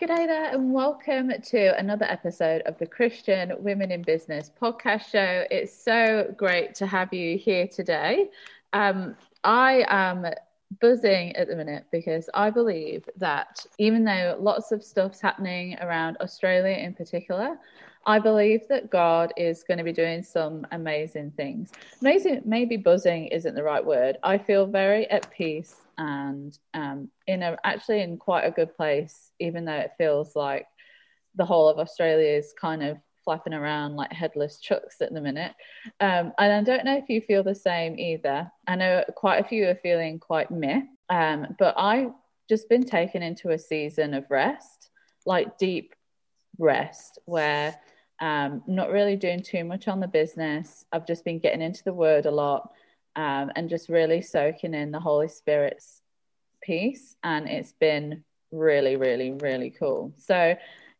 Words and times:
G'day 0.00 0.26
there, 0.26 0.52
and 0.52 0.72
welcome 0.72 1.30
to 1.40 1.78
another 1.78 2.04
episode 2.06 2.62
of 2.62 2.76
the 2.78 2.86
Christian 2.86 3.52
Women 3.60 3.92
in 3.92 4.02
Business 4.02 4.50
podcast 4.60 5.08
show. 5.08 5.44
It's 5.52 5.72
so 5.72 6.34
great 6.36 6.74
to 6.74 6.86
have 6.88 7.14
you 7.14 7.38
here 7.38 7.68
today. 7.68 8.28
Um, 8.72 9.14
I 9.44 9.84
am 9.86 10.26
buzzing 10.80 11.36
at 11.36 11.46
the 11.46 11.54
minute 11.54 11.84
because 11.92 12.28
I 12.34 12.50
believe 12.50 13.08
that 13.18 13.64
even 13.78 14.02
though 14.04 14.36
lots 14.40 14.72
of 14.72 14.82
stuff's 14.82 15.20
happening 15.20 15.78
around 15.80 16.16
Australia 16.20 16.76
in 16.76 16.92
particular, 16.92 17.56
I 18.04 18.18
believe 18.18 18.66
that 18.66 18.90
God 18.90 19.32
is 19.36 19.62
going 19.62 19.78
to 19.78 19.84
be 19.84 19.92
doing 19.92 20.24
some 20.24 20.66
amazing 20.72 21.30
things. 21.36 21.70
Amazing, 22.00 22.42
maybe 22.44 22.76
buzzing 22.76 23.28
isn't 23.28 23.54
the 23.54 23.62
right 23.62 23.84
word. 23.84 24.18
I 24.24 24.38
feel 24.38 24.66
very 24.66 25.08
at 25.08 25.30
peace 25.30 25.83
and 25.98 26.56
um, 26.74 27.08
in 27.26 27.42
a 27.42 27.56
actually 27.64 28.02
in 28.02 28.16
quite 28.16 28.44
a 28.44 28.50
good 28.50 28.76
place, 28.76 29.30
even 29.40 29.64
though 29.64 29.72
it 29.72 29.92
feels 29.98 30.34
like 30.36 30.66
the 31.34 31.44
whole 31.44 31.68
of 31.68 31.78
Australia 31.78 32.28
is 32.28 32.54
kind 32.60 32.82
of 32.82 32.98
flapping 33.24 33.54
around 33.54 33.96
like 33.96 34.12
headless 34.12 34.58
chucks 34.58 35.00
at 35.00 35.12
the 35.12 35.20
minute. 35.20 35.52
Um, 36.00 36.32
and 36.38 36.52
I 36.52 36.62
don't 36.62 36.84
know 36.84 36.96
if 36.96 37.08
you 37.08 37.20
feel 37.20 37.42
the 37.42 37.54
same 37.54 37.98
either. 37.98 38.50
I 38.66 38.76
know 38.76 39.04
quite 39.16 39.44
a 39.44 39.48
few 39.48 39.66
are 39.68 39.78
feeling 39.82 40.18
quite 40.18 40.50
meh, 40.50 40.82
um, 41.08 41.56
but 41.58 41.74
I've 41.78 42.12
just 42.48 42.68
been 42.68 42.84
taken 42.84 43.22
into 43.22 43.50
a 43.50 43.58
season 43.58 44.14
of 44.14 44.30
rest, 44.30 44.90
like 45.24 45.58
deep 45.58 45.94
rest, 46.58 47.18
where 47.24 47.74
um, 48.20 48.62
not 48.66 48.90
really 48.90 49.16
doing 49.16 49.42
too 49.42 49.64
much 49.64 49.88
on 49.88 50.00
the 50.00 50.06
business. 50.06 50.84
I've 50.92 51.06
just 51.06 51.24
been 51.24 51.38
getting 51.38 51.62
into 51.62 51.82
the 51.82 51.94
word 51.94 52.26
a 52.26 52.30
lot 52.30 52.70
um, 53.16 53.50
and 53.56 53.68
just 53.68 53.88
really 53.88 54.22
soaking 54.22 54.74
in 54.74 54.90
the 54.90 55.00
Holy 55.00 55.28
Spirit's 55.28 56.02
peace. 56.62 57.16
And 57.22 57.48
it's 57.48 57.72
been 57.72 58.24
really, 58.50 58.96
really, 58.96 59.32
really 59.32 59.70
cool. 59.70 60.12
So, 60.18 60.56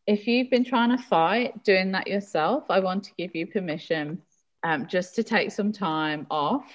if 0.06 0.26
you've 0.26 0.50
been 0.50 0.64
trying 0.64 0.94
to 0.94 1.02
fight 1.02 1.64
doing 1.64 1.92
that 1.92 2.06
yourself, 2.06 2.64
I 2.68 2.80
want 2.80 3.04
to 3.04 3.10
give 3.16 3.34
you 3.34 3.46
permission 3.46 4.20
um, 4.62 4.86
just 4.86 5.14
to 5.14 5.22
take 5.22 5.50
some 5.50 5.72
time 5.72 6.26
off, 6.30 6.66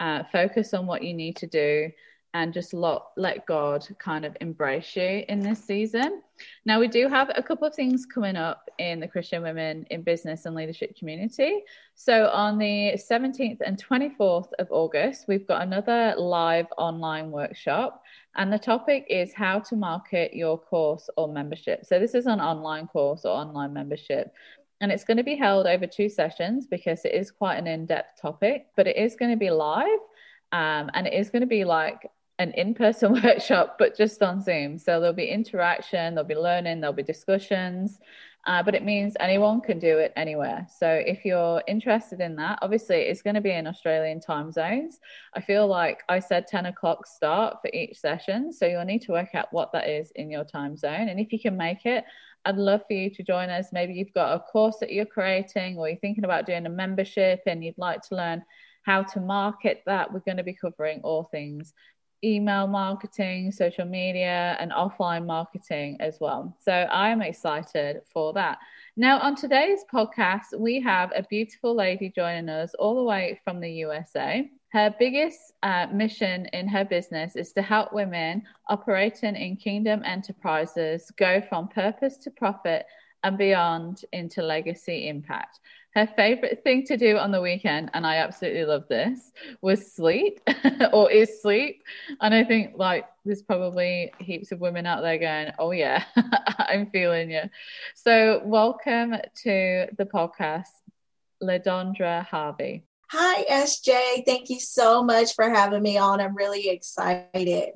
uh, 0.00 0.24
focus 0.32 0.74
on 0.74 0.86
what 0.86 1.04
you 1.04 1.14
need 1.14 1.36
to 1.36 1.46
do, 1.46 1.90
and 2.34 2.52
just 2.52 2.74
let, 2.74 2.98
let 3.16 3.46
God 3.46 3.86
kind 4.00 4.24
of 4.24 4.36
embrace 4.40 4.96
you 4.96 5.24
in 5.28 5.38
this 5.38 5.64
season. 5.64 6.20
Now, 6.66 6.80
we 6.80 6.88
do 6.88 7.08
have 7.08 7.30
a 7.36 7.42
couple 7.42 7.66
of 7.66 7.76
things 7.76 8.04
coming 8.04 8.34
up 8.34 8.68
in 8.78 8.98
the 8.98 9.06
Christian 9.06 9.40
Women 9.40 9.86
in 9.90 10.02
Business 10.02 10.44
and 10.44 10.56
Leadership 10.56 10.98
community. 10.98 11.62
So, 11.94 12.26
on 12.30 12.58
the 12.58 12.94
17th 12.96 13.58
and 13.64 13.82
24th 13.82 14.48
of 14.58 14.66
August, 14.70 15.26
we've 15.28 15.46
got 15.46 15.62
another 15.62 16.14
live 16.18 16.66
online 16.76 17.30
workshop, 17.30 18.02
and 18.34 18.52
the 18.52 18.58
topic 18.58 19.06
is 19.08 19.32
how 19.32 19.60
to 19.60 19.76
market 19.76 20.34
your 20.34 20.58
course 20.58 21.08
or 21.16 21.32
membership. 21.32 21.86
So, 21.86 22.00
this 22.00 22.14
is 22.14 22.26
an 22.26 22.40
online 22.40 22.88
course 22.88 23.24
or 23.24 23.30
online 23.30 23.72
membership. 23.72 24.34
And 24.80 24.90
it's 24.90 25.04
going 25.04 25.18
to 25.18 25.24
be 25.24 25.36
held 25.36 25.68
over 25.68 25.86
two 25.86 26.08
sessions 26.08 26.66
because 26.66 27.04
it 27.04 27.14
is 27.14 27.30
quite 27.30 27.58
an 27.58 27.68
in 27.68 27.86
depth 27.86 28.20
topic, 28.20 28.66
but 28.76 28.88
it 28.88 28.96
is 28.96 29.14
going 29.14 29.30
to 29.30 29.36
be 29.36 29.50
live. 29.50 30.00
Um, 30.52 30.90
and 30.94 31.06
it 31.06 31.14
is 31.14 31.30
going 31.30 31.40
to 31.40 31.48
be 31.48 31.64
like 31.64 32.10
an 32.38 32.52
in-person 32.52 33.12
workshop 33.22 33.76
but 33.78 33.96
just 33.96 34.22
on 34.22 34.40
zoom 34.40 34.76
so 34.78 35.00
there'll 35.00 35.14
be 35.14 35.26
interaction 35.26 36.14
there'll 36.14 36.28
be 36.28 36.34
learning 36.34 36.80
there'll 36.80 36.94
be 36.94 37.02
discussions 37.02 37.98
uh, 38.46 38.62
but 38.62 38.74
it 38.74 38.84
means 38.84 39.16
anyone 39.20 39.60
can 39.60 39.78
do 39.78 39.98
it 39.98 40.12
anywhere 40.16 40.66
so 40.78 40.88
if 41.06 41.24
you're 41.24 41.62
interested 41.66 42.20
in 42.20 42.36
that 42.36 42.58
obviously 42.60 42.96
it's 42.96 43.22
going 43.22 43.34
to 43.34 43.40
be 43.40 43.52
in 43.52 43.66
australian 43.66 44.20
time 44.20 44.50
zones 44.50 45.00
i 45.34 45.40
feel 45.40 45.66
like 45.66 46.02
i 46.08 46.18
said 46.18 46.46
10 46.46 46.66
o'clock 46.66 47.06
start 47.06 47.56
for 47.62 47.70
each 47.72 47.98
session 47.98 48.52
so 48.52 48.66
you'll 48.66 48.84
need 48.84 49.02
to 49.02 49.12
work 49.12 49.34
out 49.34 49.52
what 49.52 49.72
that 49.72 49.88
is 49.88 50.10
in 50.16 50.30
your 50.30 50.44
time 50.44 50.76
zone 50.76 51.08
and 51.08 51.20
if 51.20 51.32
you 51.32 51.38
can 51.40 51.56
make 51.56 51.86
it 51.86 52.04
I'd 52.46 52.56
love 52.56 52.82
for 52.86 52.92
you 52.92 53.10
to 53.10 53.22
join 53.22 53.48
us. 53.48 53.68
Maybe 53.72 53.94
you've 53.94 54.12
got 54.12 54.34
a 54.34 54.38
course 54.40 54.76
that 54.80 54.92
you're 54.92 55.06
creating, 55.06 55.78
or 55.78 55.88
you're 55.88 55.98
thinking 55.98 56.24
about 56.24 56.46
doing 56.46 56.66
a 56.66 56.70
membership 56.70 57.40
and 57.46 57.64
you'd 57.64 57.78
like 57.78 58.02
to 58.02 58.16
learn 58.16 58.42
how 58.82 59.02
to 59.02 59.20
market 59.20 59.82
that. 59.86 60.12
We're 60.12 60.20
going 60.20 60.36
to 60.36 60.42
be 60.42 60.52
covering 60.52 61.00
all 61.02 61.24
things 61.24 61.72
email 62.24 62.66
marketing, 62.66 63.52
social 63.52 63.84
media, 63.84 64.56
and 64.58 64.72
offline 64.72 65.26
marketing 65.26 65.96
as 66.00 66.18
well. 66.20 66.56
So 66.60 66.72
I 66.72 67.10
am 67.10 67.20
excited 67.20 68.00
for 68.12 68.32
that. 68.32 68.58
Now, 68.96 69.18
on 69.20 69.34
today's 69.34 69.84
podcast, 69.92 70.58
we 70.58 70.80
have 70.80 71.12
a 71.14 71.24
beautiful 71.28 71.74
lady 71.74 72.12
joining 72.14 72.48
us 72.48 72.74
all 72.78 72.94
the 72.94 73.02
way 73.02 73.40
from 73.44 73.60
the 73.60 73.70
USA. 73.70 74.48
Her 74.72 74.94
biggest 74.98 75.52
uh, 75.62 75.86
mission 75.92 76.46
in 76.46 76.66
her 76.68 76.84
business 76.84 77.36
is 77.36 77.52
to 77.52 77.62
help 77.62 77.92
women 77.92 78.42
operating 78.68 79.36
in 79.36 79.56
kingdom 79.56 80.02
enterprises 80.04 81.12
go 81.16 81.40
from 81.48 81.68
purpose 81.68 82.16
to 82.18 82.30
profit 82.30 82.86
and 83.24 83.38
beyond 83.38 84.04
into 84.12 84.42
legacy 84.42 85.08
impact. 85.08 85.58
Her 85.94 86.06
favorite 86.16 86.62
thing 86.62 86.84
to 86.86 86.96
do 86.96 87.16
on 87.16 87.30
the 87.30 87.40
weekend, 87.40 87.90
and 87.94 88.06
I 88.06 88.16
absolutely 88.16 88.64
love 88.64 88.86
this, 88.88 89.32
was 89.62 89.92
sleep 89.92 90.40
or 90.92 91.10
is 91.10 91.40
sleep. 91.40 91.82
And 92.20 92.34
I 92.34 92.44
think 92.44 92.72
like 92.76 93.06
there's 93.24 93.42
probably 93.42 94.12
heaps 94.18 94.52
of 94.52 94.60
women 94.60 94.86
out 94.86 95.02
there 95.02 95.18
going, 95.18 95.52
Oh, 95.58 95.70
yeah, 95.70 96.04
I'm 96.58 96.90
feeling 96.90 97.30
you. 97.30 97.42
So, 97.94 98.42
welcome 98.44 99.14
to 99.44 99.86
the 99.96 100.04
podcast, 100.04 100.68
LaDondra 101.42 102.26
Harvey. 102.26 102.84
Hi, 103.10 103.44
SJ. 103.44 104.24
Thank 104.26 104.50
you 104.50 104.58
so 104.58 105.02
much 105.04 105.34
for 105.34 105.48
having 105.48 105.82
me 105.82 105.96
on. 105.96 106.20
I'm 106.20 106.36
really 106.36 106.68
excited. 106.68 107.70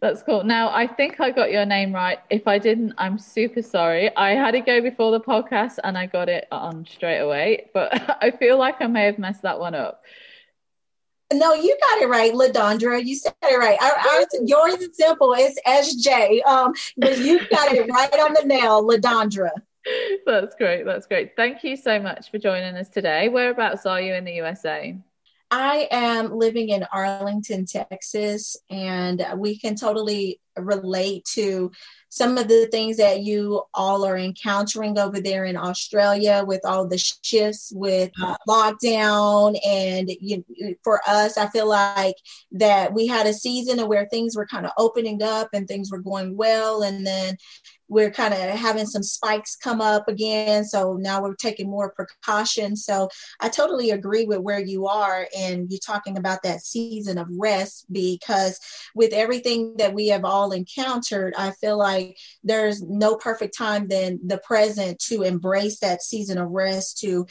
That's 0.00 0.22
cool. 0.22 0.44
Now, 0.44 0.70
I 0.70 0.86
think 0.86 1.20
I 1.20 1.30
got 1.30 1.50
your 1.50 1.64
name 1.64 1.94
right. 1.94 2.18
If 2.30 2.46
I 2.46 2.58
didn't, 2.58 2.94
I'm 2.98 3.18
super 3.18 3.62
sorry. 3.62 4.14
I 4.16 4.30
had 4.30 4.54
it 4.54 4.66
go 4.66 4.80
before 4.80 5.10
the 5.10 5.20
podcast 5.20 5.78
and 5.84 5.96
I 5.96 6.06
got 6.06 6.28
it 6.28 6.46
on 6.52 6.86
straight 6.86 7.18
away, 7.18 7.70
but 7.72 7.92
I 8.22 8.30
feel 8.30 8.58
like 8.58 8.76
I 8.80 8.86
may 8.86 9.04
have 9.04 9.18
messed 9.18 9.42
that 9.42 9.58
one 9.58 9.74
up. 9.74 10.02
No, 11.32 11.54
you 11.54 11.76
got 11.90 12.02
it 12.02 12.08
right, 12.08 12.32
Ladondra. 12.32 13.04
You 13.04 13.16
said 13.16 13.34
it 13.42 13.58
right. 13.58 13.78
Ours, 13.82 14.26
yours 14.44 14.74
is 14.74 14.96
simple. 14.96 15.34
It's 15.36 15.60
SJ. 15.66 16.44
Um, 16.46 16.72
but 16.96 17.18
you 17.18 17.40
got 17.48 17.72
it 17.72 17.88
right 17.90 18.12
on 18.20 18.34
the 18.34 18.46
nail, 18.46 18.86
Ladondra. 18.86 19.50
That's 20.26 20.54
great. 20.54 20.84
That's 20.84 21.06
great. 21.06 21.34
Thank 21.36 21.64
you 21.64 21.76
so 21.76 21.98
much 21.98 22.30
for 22.30 22.38
joining 22.38 22.76
us 22.76 22.88
today. 22.88 23.28
Whereabouts 23.28 23.86
are 23.86 24.00
you 24.00 24.14
in 24.14 24.24
the 24.24 24.34
USA? 24.34 24.96
I 25.50 25.88
am 25.90 26.32
living 26.32 26.70
in 26.70 26.86
Arlington, 26.92 27.66
Texas, 27.66 28.56
and 28.68 29.24
we 29.36 29.58
can 29.58 29.76
totally 29.76 30.40
relate 30.56 31.24
to 31.34 31.70
some 32.08 32.38
of 32.38 32.48
the 32.48 32.66
things 32.72 32.96
that 32.96 33.20
you 33.20 33.62
all 33.74 34.04
are 34.04 34.16
encountering 34.16 34.98
over 34.98 35.20
there 35.20 35.44
in 35.44 35.56
Australia 35.56 36.42
with 36.46 36.62
all 36.64 36.88
the 36.88 36.98
shifts 36.98 37.72
with 37.74 38.10
uh, 38.22 38.36
lockdown. 38.48 39.56
And 39.64 40.10
you, 40.20 40.44
for 40.82 41.00
us, 41.06 41.36
I 41.36 41.48
feel 41.48 41.68
like 41.68 42.16
that 42.52 42.94
we 42.94 43.06
had 43.06 43.26
a 43.26 43.34
season 43.34 43.86
where 43.86 44.06
things 44.06 44.34
were 44.34 44.46
kind 44.46 44.66
of 44.66 44.72
opening 44.78 45.22
up 45.22 45.50
and 45.52 45.68
things 45.68 45.90
were 45.90 46.00
going 46.00 46.36
well. 46.36 46.82
And 46.82 47.06
then 47.06 47.36
we're 47.88 48.10
kind 48.10 48.34
of 48.34 48.40
having 48.40 48.86
some 48.86 49.02
spikes 49.02 49.56
come 49.56 49.80
up 49.80 50.08
again. 50.08 50.64
So 50.64 50.94
now 50.94 51.22
we're 51.22 51.34
taking 51.34 51.70
more 51.70 51.92
precautions. 51.92 52.84
So 52.84 53.08
I 53.40 53.48
totally 53.48 53.90
agree 53.90 54.24
with 54.24 54.40
where 54.40 54.60
you 54.60 54.86
are. 54.86 55.26
And 55.36 55.70
you're 55.70 55.78
talking 55.84 56.18
about 56.18 56.42
that 56.42 56.62
season 56.62 57.18
of 57.18 57.28
rest 57.30 57.86
because 57.90 58.58
with 58.94 59.12
everything 59.12 59.76
that 59.78 59.94
we 59.94 60.08
have 60.08 60.24
all 60.24 60.52
encountered, 60.52 61.34
I 61.36 61.52
feel 61.52 61.78
like 61.78 62.16
there's 62.42 62.82
no 62.82 63.16
perfect 63.16 63.56
time 63.56 63.88
than 63.88 64.20
the 64.26 64.38
present 64.38 64.98
to 65.00 65.22
embrace 65.22 65.80
that 65.80 66.02
season 66.02 66.38
of 66.38 66.50
rest, 66.50 66.98
to 66.98 67.26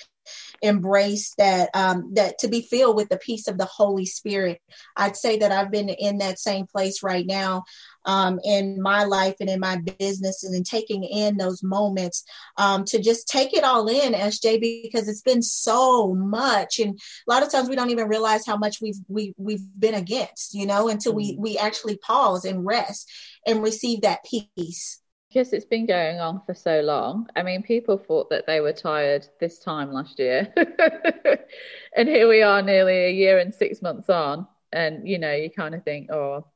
embrace 0.61 1.33
that 1.37 1.69
um, 1.73 2.11
that 2.13 2.39
to 2.39 2.47
be 2.47 2.61
filled 2.61 2.95
with 2.95 3.09
the 3.09 3.17
peace 3.17 3.47
of 3.47 3.57
the 3.57 3.65
holy 3.65 4.05
spirit 4.05 4.59
i'd 4.97 5.15
say 5.15 5.37
that 5.37 5.51
i've 5.51 5.71
been 5.71 5.89
in 5.89 6.17
that 6.17 6.39
same 6.39 6.65
place 6.65 7.03
right 7.03 7.25
now 7.27 7.63
um, 8.05 8.39
in 8.43 8.81
my 8.81 9.03
life 9.03 9.35
and 9.39 9.49
in 9.49 9.59
my 9.59 9.77
business 9.99 10.43
and 10.43 10.55
in 10.55 10.63
taking 10.63 11.03
in 11.03 11.37
those 11.37 11.63
moments 11.63 12.23
um, 12.57 12.85
to 12.85 13.01
just 13.01 13.27
take 13.27 13.53
it 13.53 13.63
all 13.63 13.87
in 13.87 14.13
sj 14.13 14.59
because 14.59 15.07
it's 15.07 15.21
been 15.21 15.41
so 15.41 16.13
much 16.13 16.79
and 16.79 16.99
a 17.27 17.31
lot 17.31 17.43
of 17.43 17.51
times 17.51 17.69
we 17.69 17.75
don't 17.75 17.89
even 17.89 18.07
realize 18.07 18.45
how 18.45 18.57
much 18.57 18.81
we've 18.81 18.99
we, 19.07 19.33
we've 19.37 19.65
been 19.79 19.95
against 19.95 20.53
you 20.53 20.65
know 20.65 20.89
until 20.89 21.13
we 21.13 21.33
mm-hmm. 21.33 21.41
we 21.41 21.57
actually 21.57 21.97
pause 21.97 22.45
and 22.45 22.65
rest 22.65 23.11
and 23.45 23.63
receive 23.63 24.01
that 24.01 24.23
peace 24.23 25.01
because 25.35 25.51
it's 25.51 25.65
been 25.65 25.85
going 25.85 26.21
on 26.21 26.41
for 26.45 26.53
so 26.53 26.79
long. 26.79 27.27
I 27.35 27.43
mean, 27.43 27.61
people 27.61 27.97
thought 27.97 28.29
that 28.29 28.47
they 28.47 28.61
were 28.61 28.71
tired 28.71 29.27
this 29.41 29.59
time 29.59 29.91
last 29.91 30.17
year. 30.17 30.47
and 31.95 32.07
here 32.07 32.29
we 32.29 32.41
are 32.41 32.61
nearly 32.61 33.05
a 33.05 33.11
year 33.11 33.39
and 33.39 33.53
six 33.53 33.81
months 33.81 34.09
on. 34.09 34.47
And, 34.71 35.05
you 35.05 35.19
know, 35.19 35.33
you 35.33 35.49
kind 35.49 35.75
of 35.75 35.83
think, 35.83 36.09
oh, 36.09 36.47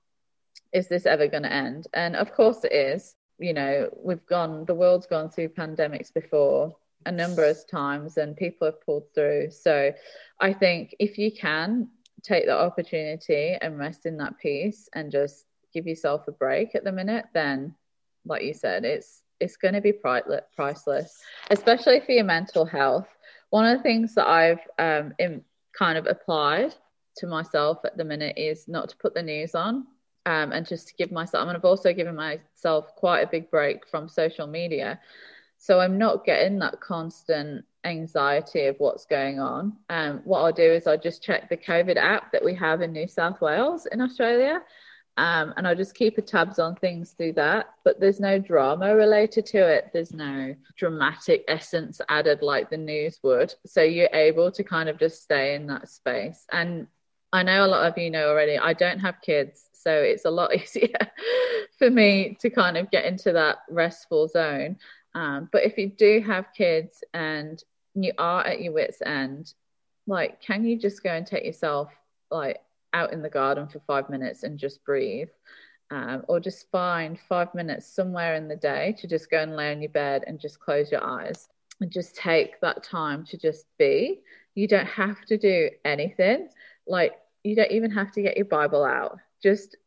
is 0.74 0.88
this 0.88 1.06
ever 1.06 1.28
going 1.28 1.44
to 1.44 1.54
end? 1.54 1.88
And 1.94 2.16
of 2.16 2.34
course 2.34 2.64
it 2.64 2.74
is. 2.74 3.16
You 3.40 3.54
know, 3.54 3.90
we've 3.96 4.26
gone, 4.26 4.66
the 4.66 4.76
world's 4.76 5.08
gone 5.08 5.30
through 5.30 5.50
pandemics 5.50 6.14
before 6.14 6.76
a 7.06 7.12
number 7.12 7.46
of 7.46 7.58
times 7.70 8.18
and 8.18 8.36
people 8.36 8.68
have 8.68 8.82
pulled 8.86 9.14
through. 9.14 9.52
So 9.52 9.94
I 10.40 10.54
think 10.54 10.96
if 11.00 11.18
you 11.18 11.32
can 11.32 11.90
take 12.22 12.46
the 12.46 12.58
opportunity 12.58 13.58
and 13.62 13.80
rest 13.80 14.06
in 14.06 14.18
that 14.18 14.38
peace 14.40 14.90
and 14.94 15.12
just 15.12 15.46
give 15.74 15.88
yourself 15.88 16.28
a 16.28 16.32
break 16.32 16.76
at 16.76 16.84
the 16.84 16.92
minute, 16.92 17.26
then 17.34 17.76
like 18.26 18.44
you 18.44 18.54
said, 18.54 18.86
it's 18.86 19.24
it's 19.40 19.56
going 19.56 19.74
to 19.74 19.80
be 19.80 19.94
priceless, 19.94 21.22
especially 21.50 22.02
for 22.02 22.12
your 22.12 22.26
mental 22.26 22.66
health. 22.66 23.08
One 23.52 23.66
of 23.66 23.78
the 23.78 23.84
things 23.84 24.16
that 24.16 24.28
I've 24.28 24.60
um, 24.78 25.14
in, 25.18 25.44
kind 25.78 25.98
of 25.98 26.08
applied 26.08 26.76
to 27.18 27.28
myself 27.28 27.80
at 27.86 27.96
the 27.96 28.04
minute 28.04 28.38
is 28.38 28.68
not 28.68 28.90
to 28.90 28.98
put 28.98 29.14
the 29.14 29.24
news 29.24 29.56
on 29.56 29.88
um, 30.30 30.52
and 30.52 30.64
just 30.64 30.88
to 30.90 30.94
give 30.94 31.12
myself, 31.12 31.48
and 31.48 31.58
I've 31.58 31.66
also 31.66 31.92
given 31.92 32.16
myself 32.16 32.96
quite 32.96 33.22
a 33.22 33.28
big 33.28 33.50
break 33.50 33.88
from 33.88 34.08
social 34.08 34.46
media. 34.46 35.00
So 35.58 35.80
I'm 35.80 35.98
not 35.98 36.24
getting 36.24 36.60
that 36.60 36.80
constant 36.80 37.66
anxiety 37.84 38.68
of 38.68 38.76
what's 38.78 39.06
going 39.06 39.40
on. 39.40 39.74
Um, 39.90 40.22
what 40.26 40.42
I'll 40.42 40.52
do 40.52 40.72
is 40.72 40.86
I'll 40.86 41.00
just 41.00 41.24
check 41.24 41.50
the 41.50 41.58
COVID 41.58 41.98
app 41.98 42.32
that 42.32 42.46
we 42.46 42.54
have 42.54 42.82
in 42.82 42.94
New 42.94 43.08
South 43.08 43.42
Wales 43.42 43.88
in 43.92 44.02
Australia. 44.02 44.62
Um, 45.18 45.52
and 45.58 45.68
I'll 45.68 45.76
just 45.76 45.96
keep 45.96 46.20
a 46.20 46.22
tabs 46.22 46.60
on 46.60 46.76
things 46.76 47.14
through 47.14 47.34
that. 47.34 47.74
But 47.84 48.00
there's 48.00 48.20
no 48.20 48.38
drama 48.38 48.96
related 48.96 49.48
to 49.48 49.58
it. 49.58 49.90
There's 49.94 50.14
no 50.14 50.54
dramatic 50.78 51.44
essence 51.48 52.00
added 52.08 52.44
like 52.44 52.70
the 52.70 52.78
news 52.78 53.20
would. 53.24 53.56
So 53.66 53.82
you're 53.82 54.14
able 54.14 54.52
to 54.52 54.64
kind 54.64 54.90
of 54.90 55.00
just 55.00 55.24
stay 55.24 55.56
in 55.56 55.66
that 55.68 55.90
space. 55.90 56.46
And 56.52 56.86
I 57.32 57.44
know 57.44 57.66
a 57.66 57.68
lot 57.68 57.86
of 57.86 57.98
you 57.98 58.10
know 58.10 58.30
already, 58.30 58.58
I 58.58 58.74
don't 58.74 59.00
have 59.00 59.22
kids. 59.22 59.69
So 59.80 59.92
it's 59.92 60.26
a 60.26 60.32
lot 60.32 60.54
easier 60.60 61.12
for 61.78 61.90
me 61.90 62.38
to 62.42 62.50
kind 62.50 62.78
of 62.78 62.92
get 62.92 63.06
into 63.06 63.32
that 63.34 63.60
restful 63.70 64.28
zone. 64.28 64.78
Um, 65.16 65.50
but 65.52 65.64
if 65.64 65.78
you 65.78 65.90
do 65.90 66.22
have 66.26 66.54
kids 66.56 67.04
and 67.14 67.62
you 67.96 68.14
are 68.18 68.46
at 68.46 68.62
your 68.62 68.74
wits' 68.74 69.02
end, 69.02 69.54
like, 70.06 70.42
can 70.42 70.66
you 70.66 70.78
just 70.78 71.04
go 71.04 71.12
and 71.12 71.26
take 71.26 71.46
yourself 71.46 71.92
like 72.32 72.60
out 72.94 73.14
in 73.14 73.22
the 73.22 73.30
garden 73.30 73.68
for 73.68 73.80
five 73.80 74.10
minutes 74.10 74.44
and 74.44 74.60
just 74.60 74.84
breathe? 74.84 75.30
Um, 75.92 76.24
or 76.28 76.40
just 76.40 76.70
find 76.70 77.18
five 77.28 77.56
minutes 77.56 77.88
somewhere 77.88 78.36
in 78.36 78.48
the 78.48 78.56
day 78.56 78.96
to 79.00 79.08
just 79.08 79.32
go 79.32 79.40
and 79.40 79.56
lay 79.56 79.72
on 79.72 79.82
your 79.82 79.90
bed 79.90 80.24
and 80.28 80.40
just 80.40 80.60
close 80.60 80.92
your 80.92 81.04
eyes 81.04 81.50
and 81.82 81.90
just 81.90 82.16
take 82.16 82.62
that 82.62 82.84
time 82.84 83.26
to 83.26 83.38
just 83.38 83.66
be. 83.80 84.22
You 84.54 84.68
don't 84.68 84.86
have 84.86 85.26
to 85.26 85.38
do 85.38 85.72
anything. 85.86 86.50
Like, 86.86 87.14
you 87.44 87.56
don't 87.56 87.72
even 87.72 87.90
have 87.90 88.12
to 88.12 88.22
get 88.22 88.38
your 88.38 88.46
Bible 88.46 88.84
out. 88.84 89.18
Just 89.42 89.78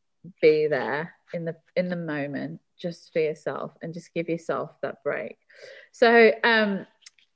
be 0.41 0.67
there 0.69 1.15
in 1.35 1.45
the 1.45 1.57
in 1.77 1.89
the 1.89 1.97
moment 1.97 2.61
just 2.79 3.13
for 3.13 3.21
yourself 3.21 3.73
and 3.83 3.95
just 3.95 4.15
give 4.15 4.29
yourself 4.29 4.71
that 4.83 5.03
break. 5.03 5.39
So 5.93 6.33
um 6.45 6.87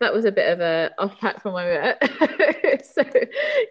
that 0.01 0.13
was 0.13 0.25
a 0.25 0.33
bit 0.33 0.53
of 0.53 0.61
a 0.61 0.91
off 0.99 1.19
pack 1.19 1.43
from 1.43 1.55
where 1.55 1.97
we 2.03 2.09
were. 2.09 2.79
so, 2.85 3.03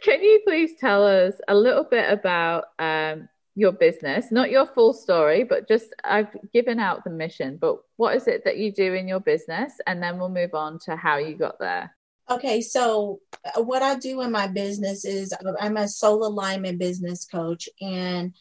can 0.04 0.22
you 0.22 0.42
please 0.46 0.72
tell 0.80 1.06
us 1.06 1.36
a 1.48 1.56
little 1.56 1.84
bit 1.84 2.12
about 2.12 2.66
um, 2.80 3.30
your 3.56 3.72
business? 3.72 4.32
Not 4.32 4.50
your 4.50 4.66
full 4.66 4.94
story, 4.94 5.44
but 5.44 5.68
just 5.68 5.94
I've 6.04 6.36
given 6.52 6.80
out 6.80 7.04
the 7.04 7.12
mission. 7.12 7.58
But 7.62 7.78
what 7.98 8.16
is 8.16 8.28
it 8.28 8.44
that 8.44 8.58
you 8.58 8.72
do 8.72 8.94
in 8.94 9.08
your 9.08 9.20
business, 9.20 9.74
and 9.86 10.02
then 10.02 10.18
we'll 10.18 10.30
move 10.30 10.56
on 10.56 10.80
to 10.80 10.96
how 10.96 11.18
you 11.18 11.36
got 11.36 11.60
there. 11.60 11.95
Okay, 12.30 12.62
so 12.62 13.20
uh, 13.56 13.62
what 13.62 13.84
I 13.84 13.96
do 13.96 14.22
in 14.22 14.32
my 14.32 14.48
business 14.48 15.06
is 15.06 15.32
I'm 15.60 15.78
a 15.78 15.88
soul 15.88 16.26
alignment 16.26 16.80
business 16.80 17.26
coach, 17.26 17.70
and 17.80 18.34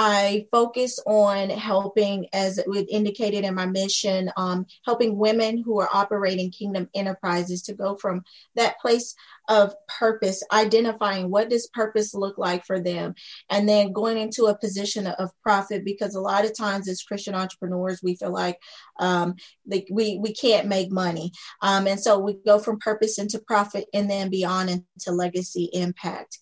I 0.00 0.46
focus 0.52 1.00
on 1.06 1.50
helping, 1.50 2.28
as 2.32 2.58
it 2.58 2.66
indicated 2.88 3.44
in 3.44 3.56
my 3.56 3.66
mission, 3.66 4.30
um, 4.36 4.64
helping 4.86 5.18
women 5.18 5.60
who 5.60 5.80
are 5.80 5.88
operating 5.92 6.52
kingdom 6.52 6.88
enterprises 6.94 7.62
to 7.62 7.74
go 7.74 7.96
from 7.96 8.22
that 8.54 8.78
place 8.78 9.16
of 9.48 9.74
purpose, 9.88 10.44
identifying 10.52 11.30
what 11.30 11.50
does 11.50 11.66
purpose 11.74 12.14
look 12.14 12.38
like 12.38 12.64
for 12.64 12.78
them, 12.78 13.14
and 13.50 13.68
then 13.68 13.92
going 13.92 14.18
into 14.18 14.44
a 14.44 14.56
position 14.56 15.08
of 15.08 15.30
profit. 15.42 15.84
Because 15.84 16.14
a 16.14 16.20
lot 16.20 16.44
of 16.44 16.56
times, 16.56 16.88
as 16.88 17.02
Christian 17.02 17.34
entrepreneurs, 17.34 18.00
we 18.00 18.14
feel 18.14 18.32
like 18.32 18.58
um, 19.00 19.34
like 19.66 19.88
we 19.90 20.20
we 20.22 20.32
can't 20.32 20.68
make 20.68 20.92
money, 20.92 21.32
um, 21.60 21.88
and 21.88 21.98
so 21.98 22.20
we 22.20 22.34
go 22.46 22.60
from 22.60 22.78
purpose 22.78 23.18
into 23.18 23.40
profit, 23.40 23.86
and 23.92 24.08
then 24.08 24.30
beyond 24.30 24.70
into 24.70 25.10
legacy 25.10 25.70
impact. 25.72 26.38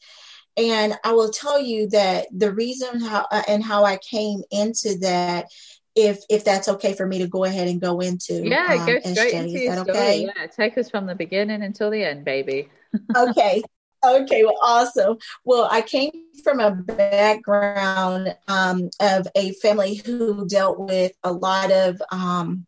And 0.56 0.94
I 1.04 1.12
will 1.12 1.30
tell 1.30 1.60
you 1.60 1.88
that 1.90 2.26
the 2.36 2.52
reason 2.52 3.00
how 3.00 3.26
uh, 3.30 3.42
and 3.46 3.62
how 3.62 3.84
I 3.84 3.98
came 3.98 4.42
into 4.50 4.98
that, 5.00 5.46
if 5.94 6.20
if 6.30 6.44
that's 6.44 6.68
okay 6.68 6.94
for 6.94 7.06
me 7.06 7.18
to 7.18 7.26
go 7.26 7.44
ahead 7.44 7.68
and 7.68 7.80
go 7.80 8.00
into, 8.00 8.46
yeah, 8.46 8.76
um, 8.80 8.86
go 8.86 9.00
straight 9.00 9.34
SJ, 9.34 9.44
into 9.44 9.58
your 9.64 9.72
story. 9.74 9.96
Okay? 9.96 10.30
Yeah, 10.36 10.46
take 10.46 10.78
us 10.78 10.88
from 10.90 11.06
the 11.06 11.14
beginning 11.14 11.62
until 11.62 11.90
the 11.90 12.04
end, 12.04 12.24
baby. 12.24 12.70
okay. 13.16 13.62
Okay, 14.04 14.44
well, 14.44 14.58
awesome. 14.62 15.16
Well, 15.44 15.68
I 15.70 15.80
came 15.80 16.12
from 16.44 16.60
a 16.60 16.70
background 16.70 18.36
um, 18.46 18.90
of 19.00 19.26
a 19.34 19.52
family 19.54 19.96
who 19.96 20.46
dealt 20.46 20.78
with 20.78 21.12
a 21.24 21.32
lot 21.32 21.72
of 21.72 22.00
um, 22.12 22.66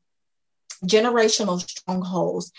generational 0.85 1.61
strongholds. 1.61 2.51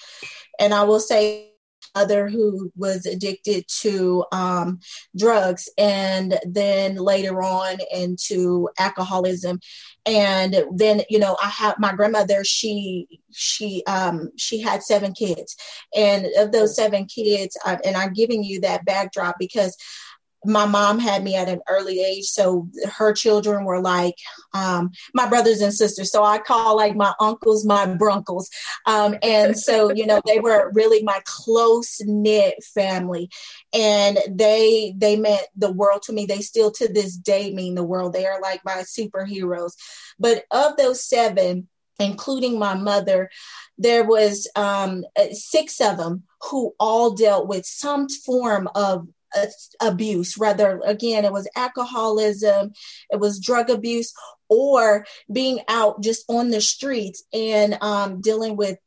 And 0.59 0.73
I 0.73 0.83
will 0.83 0.99
say 0.99 1.48
other 1.95 2.27
who 2.29 2.71
was 2.75 3.05
addicted 3.05 3.65
to 3.81 4.25
um, 4.31 4.79
drugs 5.17 5.69
and 5.77 6.39
then 6.45 6.95
later 6.95 7.41
on 7.41 7.77
into 7.93 8.69
alcoholism. 8.77 9.59
And 10.05 10.63
then 10.73 11.01
you 11.09 11.19
know 11.19 11.37
i 11.43 11.49
have 11.49 11.77
my 11.77 11.93
grandmother 11.93 12.43
she 12.43 13.19
she 13.31 13.83
um 13.85 14.31
she 14.37 14.59
had 14.59 14.81
seven 14.81 15.13
kids. 15.13 15.55
And 15.95 16.27
of 16.37 16.51
those 16.51 16.75
seven 16.75 17.05
kids 17.05 17.57
I, 17.65 17.77
and 17.83 17.95
i'm 17.95 18.13
giving 18.13 18.43
you 18.43 18.61
that 18.61 18.85
backdrop 18.85 19.35
because 19.37 19.75
my 20.45 20.65
mom 20.65 20.99
had 20.99 21.23
me 21.23 21.35
at 21.35 21.49
an 21.49 21.59
early 21.67 22.01
age 22.01 22.25
so 22.25 22.67
her 22.85 23.13
children 23.13 23.65
were 23.65 23.81
like 23.81 24.15
um, 24.53 24.91
my 25.13 25.27
brothers 25.27 25.61
and 25.61 25.73
sisters. 25.73 26.11
So 26.11 26.23
i 26.23 26.37
call 26.39 26.75
like 26.75 26.95
my 26.95 27.13
uncles 27.19 27.65
my 27.65 27.85
brunkles 27.85 28.45
um, 28.85 29.15
and 29.21 29.57
so 29.57 29.91
you 29.93 30.05
know 30.05 30.21
they 30.25 30.39
were 30.39 30.71
really 30.73 31.03
my 31.03 31.19
close 31.25 32.01
knit 32.05 32.55
family. 32.73 33.29
And 33.73 34.17
they 34.29 34.93
they 34.97 35.15
meant 35.15 35.47
the 35.55 35.71
world 35.71 36.03
to 36.03 36.13
me. 36.13 36.25
They 36.25 36.39
still 36.41 36.71
to 36.71 36.87
this 36.87 37.15
day 37.15 37.51
mean 37.51 37.75
the 37.75 37.83
world. 37.83 38.13
They 38.13 38.25
are 38.25 38.41
like 38.41 38.63
my 38.65 38.83
superheroes. 38.83 39.73
But 40.19 40.45
of 40.51 40.77
those 40.77 41.03
seven 41.03 41.67
including 42.01 42.57
my 42.57 42.75
mother 42.75 43.29
there 43.77 44.05
was 44.05 44.49
um, 44.55 45.03
six 45.31 45.81
of 45.81 45.97
them 45.97 46.23
who 46.43 46.73
all 46.79 47.11
dealt 47.11 47.47
with 47.47 47.65
some 47.65 48.07
form 48.09 48.69
of 48.75 49.07
abuse 49.81 50.37
rather 50.37 50.81
again 50.85 51.25
it 51.25 51.31
was 51.31 51.47
alcoholism 51.55 52.71
it 53.11 53.19
was 53.19 53.39
drug 53.39 53.69
abuse 53.69 54.13
or 54.49 55.05
being 55.31 55.59
out 55.67 56.01
just 56.01 56.25
on 56.27 56.49
the 56.49 56.61
streets 56.61 57.23
and 57.31 57.77
um, 57.81 58.19
dealing 58.19 58.57
with 58.57 58.77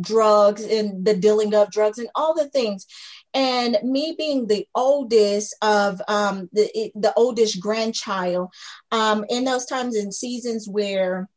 drugs 0.00 0.62
and 0.62 1.04
the 1.04 1.16
dealing 1.16 1.54
of 1.54 1.70
drugs 1.70 1.98
and 1.98 2.08
all 2.14 2.34
the 2.34 2.48
things. 2.48 2.86
And 3.34 3.76
me 3.82 4.14
being 4.16 4.46
the 4.46 4.66
oldest 4.74 5.54
of 5.60 6.00
um, 6.08 6.48
the 6.52 6.92
the 6.94 7.12
oldest 7.16 7.60
grandchild 7.60 8.48
um, 8.92 9.24
in 9.28 9.44
those 9.44 9.66
times 9.66 9.96
and 9.96 10.14
seasons 10.14 10.68
where 10.68 11.28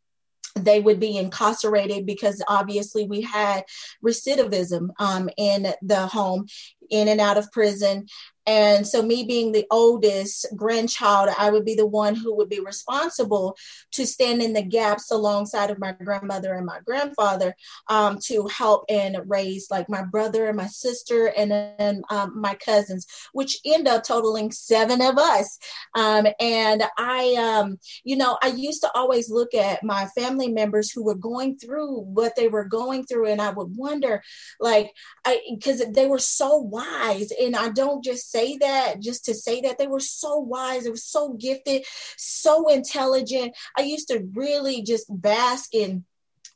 they 0.55 0.79
would 0.79 0.99
be 0.99 1.17
incarcerated 1.17 2.05
because 2.05 2.43
obviously 2.47 3.05
we 3.05 3.21
had 3.21 3.63
recidivism 4.05 4.89
um, 4.99 5.29
in 5.37 5.73
the 5.81 6.07
home 6.07 6.47
in 6.89 7.07
and 7.07 7.21
out 7.21 7.37
of 7.37 7.51
prison 7.51 8.07
and 8.45 8.87
so, 8.87 9.01
me 9.01 9.23
being 9.23 9.51
the 9.51 9.65
oldest 9.69 10.47
grandchild, 10.55 11.29
I 11.37 11.49
would 11.49 11.65
be 11.65 11.75
the 11.75 11.85
one 11.85 12.15
who 12.15 12.35
would 12.37 12.49
be 12.49 12.59
responsible 12.59 13.55
to 13.91 14.05
stand 14.05 14.41
in 14.41 14.53
the 14.53 14.61
gaps 14.61 15.11
alongside 15.11 15.69
of 15.69 15.79
my 15.79 15.91
grandmother 15.91 16.53
and 16.53 16.65
my 16.65 16.79
grandfather 16.85 17.55
um, 17.89 18.17
to 18.25 18.47
help 18.47 18.85
and 18.89 19.17
raise 19.27 19.67
like 19.69 19.89
my 19.89 20.03
brother 20.03 20.47
and 20.47 20.57
my 20.57 20.67
sister 20.67 21.27
and 21.27 21.51
then 21.51 22.01
um, 22.09 22.39
my 22.39 22.55
cousins, 22.55 23.05
which 23.33 23.57
end 23.65 23.87
up 23.87 24.03
totaling 24.03 24.51
seven 24.51 25.01
of 25.01 25.17
us. 25.17 25.59
Um, 25.95 26.27
and 26.39 26.83
I, 26.97 27.35
um, 27.35 27.77
you 28.03 28.15
know, 28.15 28.37
I 28.41 28.47
used 28.47 28.81
to 28.81 28.91
always 28.95 29.29
look 29.29 29.53
at 29.53 29.83
my 29.83 30.05
family 30.17 30.49
members 30.49 30.91
who 30.91 31.03
were 31.03 31.15
going 31.15 31.57
through 31.57 32.01
what 32.01 32.35
they 32.35 32.47
were 32.47 32.65
going 32.65 33.05
through, 33.05 33.27
and 33.27 33.41
I 33.41 33.51
would 33.51 33.75
wonder, 33.75 34.21
like, 34.59 34.91
I 35.25 35.39
because 35.53 35.83
they 35.91 36.07
were 36.07 36.19
so 36.19 36.57
wise, 36.57 37.31
and 37.39 37.55
I 37.55 37.69
don't 37.69 38.03
just 38.03 38.28
say 38.29 38.57
that 38.57 38.99
just 38.99 39.25
to 39.25 39.33
say 39.33 39.61
that 39.61 39.77
they 39.77 39.87
were 39.87 39.99
so 39.99 40.37
wise, 40.37 40.83
they 40.83 40.89
were 40.89 40.95
so 40.95 41.33
gifted, 41.33 41.85
so 42.17 42.67
intelligent. 42.69 43.55
I 43.77 43.81
used 43.81 44.07
to 44.09 44.27
really 44.33 44.81
just 44.81 45.05
bask 45.09 45.73
in 45.73 46.05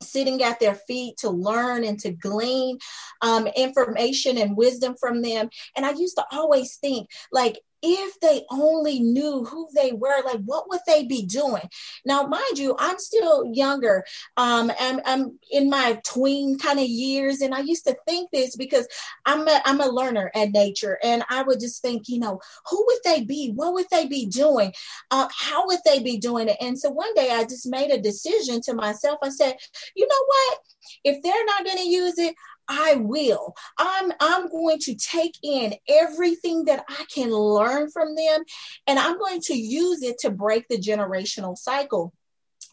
sitting 0.01 0.43
at 0.43 0.59
their 0.59 0.75
feet 0.75 1.17
to 1.17 1.29
learn 1.29 1.83
and 1.83 1.99
to 1.99 2.11
glean 2.11 2.77
um, 3.21 3.47
information 3.47 4.37
and 4.37 4.57
wisdom 4.57 4.95
from 4.99 5.21
them. 5.21 5.49
And 5.75 5.85
I 5.85 5.91
used 5.91 6.17
to 6.17 6.25
always 6.31 6.75
think, 6.77 7.09
like, 7.31 7.59
if 7.83 8.17
they 8.21 8.43
only 8.49 9.01
knew 9.01 9.43
who 9.43 9.67
they 9.75 9.91
were, 9.91 10.23
like 10.23 10.39
what 10.45 10.69
would 10.69 10.79
they 10.87 11.03
be 11.03 11.25
doing? 11.25 11.61
Now, 12.05 12.23
mind 12.23 12.57
you, 12.57 12.75
I'm 12.79 12.97
still 12.97 13.45
younger. 13.53 14.05
Um, 14.37 14.71
I'm, 14.79 15.01
I'm 15.05 15.37
in 15.51 15.69
my 15.69 15.99
tween 16.05 16.57
kind 16.57 16.79
of 16.79 16.87
years, 16.87 17.41
and 17.41 17.53
I 17.53 17.59
used 17.59 17.85
to 17.85 17.97
think 18.07 18.31
this 18.31 18.55
because 18.55 18.87
I'm 19.25 19.47
a, 19.47 19.61
I'm 19.65 19.81
a 19.81 19.87
learner 19.87 20.31
at 20.33 20.51
nature, 20.51 20.97
and 21.03 21.23
I 21.29 21.43
would 21.43 21.59
just 21.59 21.81
think, 21.81 22.07
you 22.07 22.19
know, 22.19 22.39
who 22.69 22.85
would 22.87 22.99
they 23.03 23.23
be? 23.23 23.51
What 23.53 23.73
would 23.73 23.87
they 23.91 24.07
be 24.07 24.27
doing? 24.27 24.73
Uh, 25.11 25.27
how 25.37 25.67
would 25.67 25.79
they 25.85 25.99
be 25.99 26.17
doing 26.17 26.47
it? 26.47 26.57
And 26.61 26.79
so 26.79 26.89
one 26.89 27.13
day 27.15 27.31
I 27.31 27.43
just 27.43 27.69
made 27.69 27.91
a 27.91 28.01
decision 28.01 28.61
to 28.61 28.73
myself. 28.73 29.19
I 29.21 29.29
said, 29.29 29.55
you 29.95 30.07
know 30.07 30.25
what? 30.25 30.59
If 31.03 31.21
they're 31.21 31.45
not 31.45 31.65
going 31.65 31.77
to 31.77 31.89
use 31.89 32.17
it, 32.17 32.35
I 32.67 32.95
will. 32.95 33.55
I'm 33.77 34.11
I'm 34.19 34.49
going 34.49 34.79
to 34.79 34.95
take 34.95 35.37
in 35.43 35.73
everything 35.87 36.65
that 36.65 36.83
I 36.87 37.05
can 37.13 37.31
learn 37.31 37.89
from 37.91 38.15
them 38.15 38.43
and 38.87 38.99
I'm 38.99 39.17
going 39.17 39.41
to 39.41 39.53
use 39.53 40.01
it 40.03 40.19
to 40.19 40.29
break 40.29 40.67
the 40.67 40.77
generational 40.77 41.57
cycle 41.57 42.13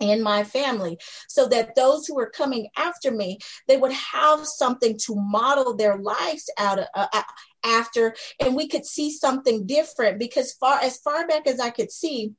in 0.01 0.23
my 0.23 0.45
family 0.45 0.99
so 1.29 1.47
that 1.49 1.75
those 1.75 2.07
who 2.07 2.19
are 2.19 2.31
coming 2.31 2.69
after 2.77 3.11
me 3.11 3.39
they 3.69 3.77
would 3.77 3.93
have 3.93 4.47
something 4.47 4.97
to 4.99 5.15
model 5.15 5.77
their 5.77 5.99
lives 5.99 6.49
out 6.59 6.79
of, 6.79 6.87
uh, 6.95 7.09
uh, 7.13 7.23
after 7.65 8.15
and 8.41 8.57
we 8.57 8.67
could 8.67 8.87
see 8.87 9.11
something 9.11 9.67
different 9.67 10.19
because 10.19 10.55
far 10.55 10.81
as 10.81 10.99
far 10.99 11.27
back 11.27 11.47
as 11.47 11.61
I 11.61 11.71
could 11.71 11.91
see 11.91 12.33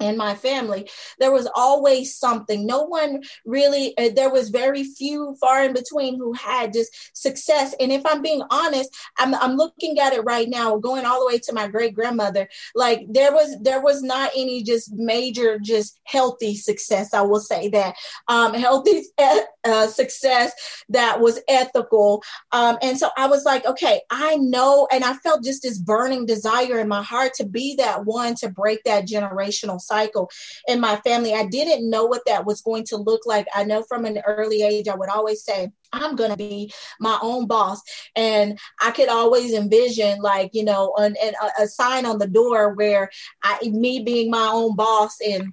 in 0.00 0.16
my 0.16 0.34
family 0.34 0.88
there 1.18 1.32
was 1.32 1.48
always 1.54 2.16
something. 2.16 2.66
No 2.66 2.82
one 2.84 3.22
really 3.44 3.96
uh, 3.98 4.10
there 4.14 4.30
was 4.30 4.48
very 4.48 4.84
few 4.84 5.36
far 5.40 5.64
in 5.64 5.72
between 5.72 6.16
who 6.16 6.32
had 6.32 6.72
just 6.72 7.16
success. 7.16 7.74
And 7.78 7.92
if 7.92 8.04
i'm 8.06 8.22
being 8.22 8.42
honest 8.50 8.90
i'm, 9.18 9.34
I'm 9.34 9.56
looking 9.56 9.98
at 9.98 10.12
it 10.12 10.22
right 10.24 10.48
now 10.48 10.76
going 10.76 11.04
all 11.04 11.20
the 11.20 11.26
way 11.26 11.38
to 11.38 11.52
my 11.52 11.68
great 11.68 11.94
grandmother 11.94 12.48
like 12.74 13.06
there 13.08 13.32
was 13.32 13.56
there 13.62 13.80
was 13.80 14.02
not 14.02 14.30
any 14.36 14.62
just 14.62 14.92
major 14.92 15.58
just 15.58 16.00
healthy 16.04 16.56
success 16.56 17.14
i 17.14 17.20
will 17.20 17.40
say 17.40 17.68
that. 17.68 17.94
Um 18.28 18.54
healthy 18.54 19.02
uh, 19.64 19.86
success 19.86 20.52
that 20.88 21.20
was 21.20 21.40
ethical. 21.48 22.22
Um 22.52 22.78
and 22.82 22.98
so 22.98 23.10
i 23.16 23.26
was 23.26 23.44
like 23.44 23.64
okay 23.66 24.00
i 24.10 24.36
know 24.36 24.88
and 24.92 25.04
i 25.04 25.14
felt 25.14 25.44
just 25.44 25.62
this 25.62 25.78
burning 25.78 26.26
desire 26.26 26.78
in 26.78 26.88
my 26.88 27.02
heart 27.02 27.34
to 27.34 27.46
be 27.46 27.74
that 27.76 28.04
one 28.04 28.34
to 28.36 28.48
break 28.48 28.82
that 28.84 29.06
generational 29.06 29.80
cycle 29.90 30.30
in 30.68 30.80
my 30.80 30.96
family. 31.06 31.34
I 31.34 31.46
didn't 31.46 31.88
know 31.88 32.04
what 32.06 32.22
that 32.26 32.46
was 32.46 32.62
going 32.62 32.84
to 32.90 32.96
look 32.96 33.22
like. 33.26 33.46
I 33.54 33.64
know 33.64 33.82
from 33.88 34.04
an 34.04 34.20
early 34.26 34.62
age, 34.62 34.88
I 34.88 34.94
would 34.94 35.10
always 35.10 35.44
say, 35.44 35.70
I'm 35.92 36.14
going 36.16 36.30
to 36.30 36.36
be 36.36 36.72
my 37.00 37.18
own 37.20 37.46
boss. 37.46 37.80
And 38.14 38.58
I 38.80 38.92
could 38.92 39.08
always 39.08 39.52
envision, 39.52 40.20
like, 40.22 40.50
you 40.52 40.64
know, 40.64 40.94
an, 40.96 41.16
an, 41.22 41.34
a 41.58 41.66
sign 41.66 42.06
on 42.06 42.18
the 42.18 42.28
door 42.28 42.74
where 42.74 43.10
I, 43.42 43.58
me 43.68 44.02
being 44.04 44.30
my 44.30 44.48
own 44.52 44.76
boss 44.76 45.16
and 45.26 45.52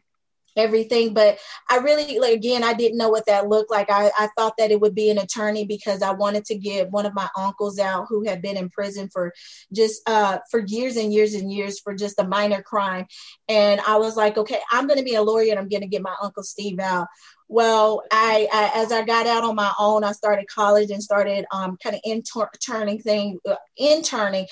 everything. 0.58 1.14
But 1.14 1.40
I 1.70 1.78
really, 1.78 2.20
like, 2.20 2.34
again, 2.34 2.64
I 2.64 2.74
didn't 2.74 2.98
know 2.98 3.10
what 3.10 3.26
that 3.28 3.48
looked 3.48 3.72
like. 3.72 3.90
I, 3.90 4.12
I 4.18 4.30
thought 4.38 4.56
that 4.58 4.72
it 4.72 4.82
would 4.82 4.96
be 4.96 5.10
an 5.10 5.18
attorney 5.18 5.66
because 5.66 6.02
I 6.02 6.12
wanted 6.12 6.46
to 6.46 6.56
get 6.56 6.92
one 6.92 7.06
of 7.06 7.14
my 7.14 7.30
uncles 7.38 7.80
out 7.80 8.08
who 8.10 8.24
had 8.28 8.42
been 8.42 8.58
in 8.58 8.70
prison 8.70 9.10
for 9.12 9.34
just 9.72 10.08
uh, 10.08 10.40
for 10.52 10.64
years 10.66 10.98
and 10.98 11.14
years 11.14 11.34
and 11.34 11.52
years 11.52 11.80
for 11.80 11.96
just 11.96 12.20
a 12.20 12.28
minor 12.28 12.62
crime. 12.62 13.06
And 13.48 13.80
I 13.82 13.98
was 13.98 14.16
like, 14.16 14.38
okay, 14.38 14.60
I'm 14.72 14.88
going 14.88 15.00
to 15.00 15.06
be 15.06 15.16
a 15.16 15.22
lawyer 15.22 15.52
and 15.52 15.60
I'm 15.60 15.70
going 15.70 15.82
to 15.82 15.88
get 15.88 16.02
my 16.02 16.16
uncle 16.22 16.44
Steve 16.44 16.80
out. 16.80 17.08
Well, 17.50 18.04
I, 18.12 18.48
I, 18.52 18.72
as 18.76 18.92
I 18.92 19.06
got 19.06 19.26
out 19.26 19.46
on 19.46 19.56
my 19.56 19.72
own, 19.80 20.04
I 20.04 20.12
started 20.12 20.48
college 20.48 20.92
and 20.92 21.02
started 21.02 21.46
um, 21.52 21.78
kind 21.82 21.96
of 21.96 22.02
interning 22.04 23.00
thing, 23.00 23.40
uh, 23.48 23.56
interning 23.78 24.48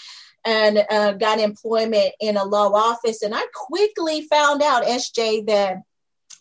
and 0.45 0.85
uh, 0.89 1.13
got 1.13 1.39
employment 1.39 2.13
in 2.21 2.37
a 2.37 2.43
law 2.43 2.71
office. 2.71 3.23
And 3.23 3.33
I 3.35 3.41
quickly 3.53 4.21
found 4.21 4.61
out, 4.61 4.83
SJ, 4.83 5.47
that 5.47 5.77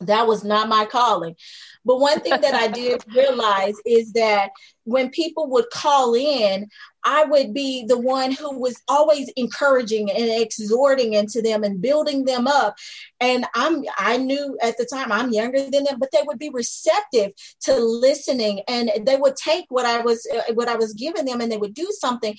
that 0.06 0.26
was 0.26 0.44
not 0.44 0.68
my 0.68 0.84
calling. 0.84 1.37
But 1.84 2.00
one 2.00 2.20
thing 2.20 2.40
that 2.40 2.54
I 2.54 2.68
did 2.68 3.02
realize 3.14 3.75
is 3.84 4.12
that 4.12 4.50
when 4.84 5.10
people 5.10 5.48
would 5.50 5.70
call 5.70 6.14
in, 6.14 6.68
I 7.04 7.24
would 7.24 7.52
be 7.52 7.84
the 7.86 7.98
one 7.98 8.32
who 8.32 8.58
was 8.58 8.80
always 8.88 9.30
encouraging 9.36 10.10
and 10.10 10.42
exhorting 10.42 11.12
into 11.12 11.42
them 11.42 11.62
and 11.62 11.80
building 11.80 12.24
them 12.24 12.46
up. 12.46 12.76
And 13.20 13.46
I'm 13.54 13.84
I 13.98 14.16
knew 14.16 14.56
at 14.62 14.78
the 14.78 14.86
time 14.86 15.12
I'm 15.12 15.30
younger 15.30 15.68
than 15.68 15.84
them, 15.84 15.98
but 15.98 16.10
they 16.12 16.22
would 16.24 16.38
be 16.38 16.50
receptive 16.50 17.32
to 17.62 17.76
listening 17.76 18.62
and 18.68 18.90
they 19.02 19.16
would 19.16 19.36
take 19.36 19.66
what 19.68 19.84
I 19.84 20.00
was 20.00 20.26
uh, 20.34 20.52
what 20.54 20.68
I 20.68 20.76
was 20.76 20.94
giving 20.94 21.26
them 21.26 21.40
and 21.40 21.52
they 21.52 21.58
would 21.58 21.74
do 21.74 21.88
something. 21.98 22.34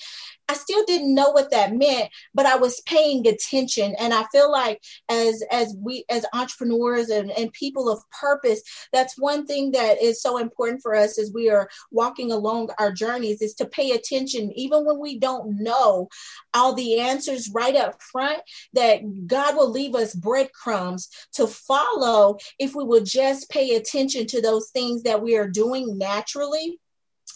I 0.48 0.54
still 0.54 0.84
didn't 0.84 1.14
know 1.14 1.30
what 1.30 1.50
that 1.50 1.74
meant, 1.74 2.10
but 2.34 2.46
I 2.46 2.56
was 2.56 2.80
paying 2.82 3.26
attention. 3.26 3.96
And 3.98 4.14
I 4.14 4.24
feel 4.32 4.50
like 4.50 4.80
as 5.08 5.42
as 5.50 5.76
we 5.80 6.04
as 6.08 6.24
entrepreneurs 6.32 7.08
and, 7.08 7.30
and 7.32 7.52
people 7.52 7.88
of 7.88 8.00
purpose, 8.10 8.62
that's 8.92 9.18
one 9.18 9.46
thing 9.46 9.72
that 9.72 10.02
is 10.02 10.20
so 10.20 10.38
important 10.38 10.82
for 10.82 10.94
us 10.94 11.18
as 11.18 11.32
we 11.32 11.50
are 11.50 11.68
walking 11.90 12.32
along 12.36 12.70
our 12.78 12.92
journeys 12.92 13.42
is 13.42 13.54
to 13.54 13.66
pay 13.66 13.92
attention, 13.92 14.52
even 14.54 14.84
when 14.84 14.98
we 15.00 15.18
don't 15.18 15.62
know 15.62 16.08
all 16.54 16.74
the 16.74 17.00
answers 17.00 17.50
right 17.52 17.74
up 17.74 18.00
front, 18.02 18.40
that 18.74 19.00
God 19.26 19.56
will 19.56 19.70
leave 19.70 19.94
us 19.94 20.14
breadcrumbs 20.14 21.08
to 21.34 21.46
follow 21.46 22.36
if 22.58 22.74
we 22.74 22.84
will 22.84 23.04
just 23.04 23.50
pay 23.50 23.74
attention 23.74 24.26
to 24.28 24.40
those 24.40 24.70
things 24.70 25.02
that 25.02 25.22
we 25.22 25.36
are 25.36 25.48
doing 25.48 25.98
naturally. 25.98 26.78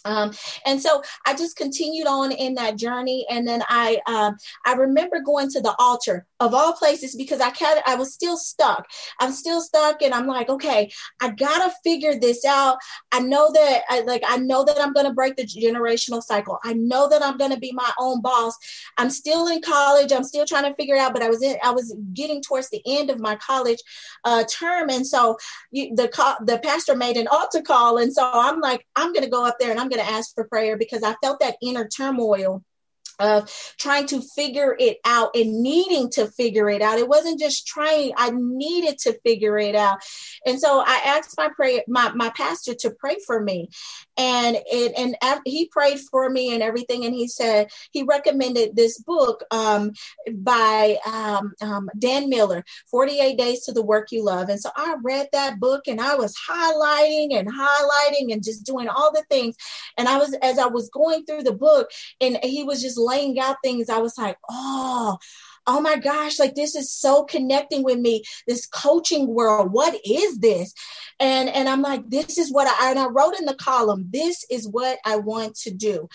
Um, 0.05 0.31
and 0.65 0.81
so 0.81 1.03
I 1.25 1.35
just 1.35 1.55
continued 1.55 2.07
on 2.07 2.31
in 2.31 2.55
that 2.55 2.77
journey, 2.77 3.25
and 3.29 3.47
then 3.47 3.61
I 3.67 3.99
um, 4.07 4.35
I 4.65 4.73
remember 4.73 5.21
going 5.21 5.49
to 5.51 5.61
the 5.61 5.75
altar 5.77 6.25
of 6.41 6.55
all 6.55 6.73
places 6.73 7.15
because 7.15 7.39
I 7.39 7.51
can 7.51 7.77
I 7.85 7.95
was 7.95 8.13
still 8.13 8.35
stuck. 8.35 8.89
I'm 9.19 9.31
still 9.31 9.61
stuck, 9.61 10.01
and 10.01 10.13
I'm 10.13 10.25
like, 10.25 10.49
okay, 10.49 10.91
I 11.21 11.29
gotta 11.29 11.71
figure 11.83 12.19
this 12.19 12.43
out. 12.43 12.77
I 13.11 13.19
know 13.19 13.51
that 13.53 13.83
I 13.89 14.01
like 14.01 14.23
I 14.27 14.37
know 14.37 14.65
that 14.65 14.81
I'm 14.81 14.91
gonna 14.91 15.13
break 15.13 15.35
the 15.35 15.45
generational 15.45 16.21
cycle. 16.21 16.57
I 16.63 16.73
know 16.73 17.07
that 17.07 17.23
I'm 17.23 17.37
gonna 17.37 17.59
be 17.59 17.71
my 17.71 17.91
own 17.99 18.21
boss. 18.21 18.57
I'm 18.97 19.11
still 19.11 19.47
in 19.47 19.61
college. 19.61 20.11
I'm 20.11 20.23
still 20.23 20.45
trying 20.45 20.63
to 20.63 20.75
figure 20.75 20.97
out, 20.97 21.13
but 21.13 21.21
I 21.21 21.29
was 21.29 21.43
in 21.43 21.57
I 21.63 21.71
was 21.71 21.95
getting 22.13 22.41
towards 22.41 22.69
the 22.69 22.81
end 22.85 23.11
of 23.11 23.19
my 23.19 23.35
college 23.35 23.79
uh, 24.25 24.43
term, 24.51 24.89
and 24.89 25.05
so 25.05 25.37
you, 25.69 25.95
the 25.95 26.09
the 26.45 26.59
pastor 26.59 26.95
made 26.95 27.17
an 27.17 27.27
altar 27.27 27.61
call, 27.61 27.99
and 27.99 28.11
so 28.11 28.27
I'm 28.33 28.59
like, 28.59 28.85
I'm 28.95 29.13
gonna 29.13 29.29
go 29.29 29.45
up 29.45 29.57
there 29.59 29.69
and 29.69 29.79
I'm 29.79 29.91
to 29.91 30.09
ask 30.09 30.33
for 30.33 30.45
prayer 30.45 30.77
because 30.77 31.03
I 31.03 31.15
felt 31.21 31.39
that 31.39 31.57
inner 31.61 31.87
turmoil 31.87 32.63
of 33.21 33.49
trying 33.77 34.07
to 34.07 34.21
figure 34.35 34.75
it 34.77 34.97
out 35.05 35.35
and 35.35 35.61
needing 35.61 36.09
to 36.11 36.27
figure 36.27 36.69
it 36.69 36.81
out. 36.81 36.99
It 36.99 37.07
wasn't 37.07 37.39
just 37.39 37.67
trying, 37.67 38.13
I 38.17 38.31
needed 38.33 38.97
to 38.99 39.17
figure 39.21 39.57
it 39.57 39.75
out. 39.75 39.99
And 40.45 40.59
so 40.59 40.83
I 40.85 41.01
asked 41.05 41.35
my 41.37 41.49
prayer, 41.49 41.83
my, 41.87 42.11
my 42.13 42.29
pastor 42.31 42.73
to 42.79 42.91
pray 42.91 43.17
for 43.25 43.41
me. 43.41 43.69
And 44.17 44.57
it 44.65 44.93
and 44.97 45.15
he 45.45 45.67
prayed 45.67 45.99
for 45.99 46.29
me 46.29 46.53
and 46.53 46.61
everything. 46.61 47.05
And 47.05 47.13
he 47.13 47.27
said 47.27 47.69
he 47.91 48.03
recommended 48.03 48.75
this 48.75 48.99
book 48.99 49.43
um, 49.51 49.93
by 50.33 50.97
um, 51.05 51.53
um, 51.61 51.89
Dan 51.97 52.29
Miller, 52.29 52.63
48 52.89 53.37
Days 53.37 53.65
to 53.65 53.71
the 53.71 53.83
Work 53.83 54.11
You 54.11 54.23
Love. 54.23 54.49
And 54.49 54.59
so 54.59 54.69
I 54.75 54.95
read 55.01 55.29
that 55.31 55.59
book 55.59 55.87
and 55.87 56.01
I 56.01 56.15
was 56.15 56.35
highlighting 56.49 57.37
and 57.37 57.47
highlighting 57.47 58.33
and 58.33 58.43
just 58.43 58.65
doing 58.65 58.89
all 58.89 59.11
the 59.11 59.23
things. 59.29 59.55
And 59.97 60.07
I 60.07 60.17
was 60.17 60.35
as 60.41 60.59
I 60.59 60.67
was 60.67 60.89
going 60.89 61.25
through 61.25 61.43
the 61.43 61.53
book 61.53 61.89
and 62.19 62.37
he 62.43 62.63
was 62.63 62.81
just 62.81 62.97
laying 63.11 63.39
out 63.39 63.57
things, 63.63 63.89
I 63.89 63.99
was 63.99 64.17
like, 64.17 64.37
oh, 64.49 65.17
oh 65.67 65.81
my 65.81 65.97
gosh, 65.97 66.39
like 66.39 66.55
this 66.55 66.75
is 66.75 66.91
so 66.91 67.23
connecting 67.23 67.83
with 67.83 67.99
me, 67.99 68.23
this 68.47 68.65
coaching 68.65 69.27
world. 69.27 69.71
What 69.71 69.99
is 70.05 70.39
this? 70.39 70.73
And 71.19 71.49
and 71.49 71.69
I'm 71.69 71.81
like, 71.81 72.09
this 72.09 72.37
is 72.37 72.51
what 72.51 72.67
I 72.67 72.89
and 72.89 72.99
I 72.99 73.07
wrote 73.07 73.37
in 73.39 73.45
the 73.45 73.55
column, 73.55 74.07
this 74.09 74.45
is 74.49 74.67
what 74.67 74.97
I 75.05 75.17
want 75.17 75.55
to 75.57 75.71
do 75.71 76.09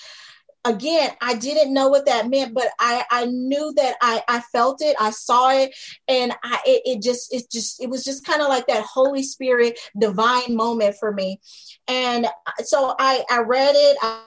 again 0.66 1.10
i 1.20 1.34
didn't 1.34 1.72
know 1.72 1.88
what 1.88 2.06
that 2.06 2.28
meant 2.28 2.52
but 2.52 2.68
i 2.80 3.04
i 3.10 3.24
knew 3.26 3.72
that 3.76 3.94
i 4.00 4.20
i 4.28 4.40
felt 4.40 4.82
it 4.82 4.96
i 4.98 5.10
saw 5.10 5.50
it 5.50 5.72
and 6.08 6.32
i 6.42 6.58
it, 6.66 6.82
it 6.84 7.02
just 7.02 7.32
it 7.32 7.48
just 7.50 7.80
it 7.80 7.88
was 7.88 8.02
just 8.02 8.26
kind 8.26 8.42
of 8.42 8.48
like 8.48 8.66
that 8.66 8.84
holy 8.84 9.22
spirit 9.22 9.78
divine 9.98 10.56
moment 10.56 10.96
for 10.98 11.12
me 11.12 11.40
and 11.86 12.26
uh, 12.26 12.62
so 12.64 12.94
i 12.98 13.22
i 13.30 13.38
read 13.38 13.74
it 13.76 13.96
I, 14.02 14.22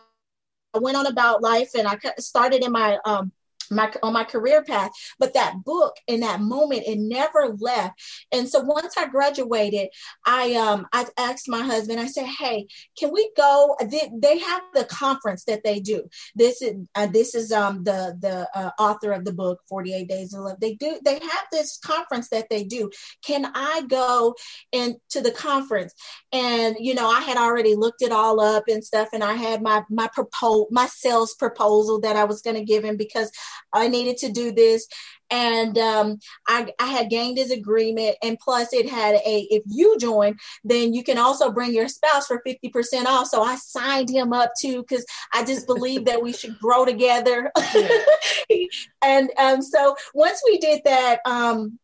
I 0.74 0.80
went 0.80 0.98
on 0.98 1.08
about 1.08 1.42
life 1.42 1.72
and 1.76 1.88
I 1.88 1.98
started 2.20 2.64
in 2.64 2.72
my 2.72 3.00
um, 3.06 3.32
my 3.72 3.92
on 4.04 4.14
my 4.14 4.24
career 4.24 4.64
path 4.64 4.92
but 5.20 5.34
that 5.34 5.64
book 5.64 5.96
in 6.08 6.22
that 6.22 6.42
moment 6.42 6.84
it 6.86 7.00
never 7.00 7.56
left. 7.60 8.00
And 8.32 8.48
so 8.50 8.62
once 8.62 8.96
i 8.98 9.08
graduated 9.08 9.90
i 10.26 10.54
um 10.56 10.88
i 10.94 11.06
asked 11.18 11.48
my 11.48 11.62
husband 11.62 12.00
i 12.00 12.08
said 12.08 12.26
hey 12.26 12.68
can 12.98 13.12
we 13.14 13.30
go? 13.36 13.76
They, 13.82 14.10
they 14.14 14.40
have 14.40 14.62
the 14.74 14.86
conference 14.86 15.46
that 15.46 15.64
they 15.64 15.80
do. 15.80 16.04
This 16.36 16.62
is 16.62 16.76
uh, 16.96 17.08
this 17.08 17.36
is 17.36 17.52
um 17.52 17.84
the 17.84 18.18
the 18.20 18.48
uh, 18.54 18.72
author 18.80 19.12
of 19.12 19.26
the 19.26 19.34
book 19.34 19.62
48 19.70 20.08
days 20.08 20.34
of 20.34 20.42
love. 20.42 20.60
They 20.60 20.76
do 20.76 21.00
they 21.04 21.14
have 21.14 21.46
this 21.52 21.78
conference 21.78 22.30
that 22.30 22.48
they 22.50 22.64
do. 22.64 22.90
Can 23.26 23.50
i 23.54 23.84
go 23.88 24.36
into 24.72 25.22
the 25.22 25.32
conference? 25.32 25.94
And 26.32 26.76
you 26.80 26.94
know 26.94 27.10
i 27.10 27.22
had 27.22 27.38
already 27.38 27.76
looked 27.76 28.02
it 28.02 28.12
all 28.12 28.40
up 28.40 28.66
and 28.68 28.84
stuff 28.84 29.10
and 29.14 29.24
i 29.24 29.34
had 29.34 29.62
my 29.62 29.84
my 29.90 30.08
proposal 30.14 30.68
my 30.72 30.86
sales 30.88 31.34
proposal 31.36 32.00
that 32.02 32.16
i 32.16 32.24
was 32.24 32.42
going 32.42 32.56
to 32.56 32.64
give 32.64 32.84
him 32.84 32.98
because 32.98 33.32
I 33.74 33.88
needed 33.88 34.18
to 34.18 34.32
do 34.32 34.52
this. 34.52 34.88
And 35.32 35.78
um, 35.78 36.18
I, 36.48 36.74
I 36.80 36.88
had 36.88 37.10
gained 37.10 37.38
his 37.38 37.52
agreement. 37.52 38.16
And 38.24 38.40
plus, 38.40 38.74
it 38.74 38.90
had 38.90 39.16
a 39.16 39.48
if 39.52 39.64
you 39.68 39.98
join, 40.00 40.38
then 40.64 40.94
you 40.94 41.04
can 41.04 41.18
also 41.18 41.52
bring 41.52 41.74
your 41.74 41.88
spouse 41.88 42.26
for 42.28 42.42
50% 42.46 43.06
off. 43.06 43.28
So 43.28 43.44
I 43.44 43.56
signed 43.56 44.10
him 44.10 44.34
up 44.34 44.52
too 44.60 44.82
because 44.82 45.06
I 45.34 45.44
just 45.46 45.68
believe 45.68 46.06
that 46.06 46.22
we 46.22 46.34
should 46.34 46.58
grow 46.60 46.84
together. 46.86 47.52
and 49.04 49.30
um, 49.38 49.62
so 49.62 49.96
once 50.14 50.42
we 50.46 50.58
did 50.58 50.82
that, 50.86 51.20
um, 51.26 51.78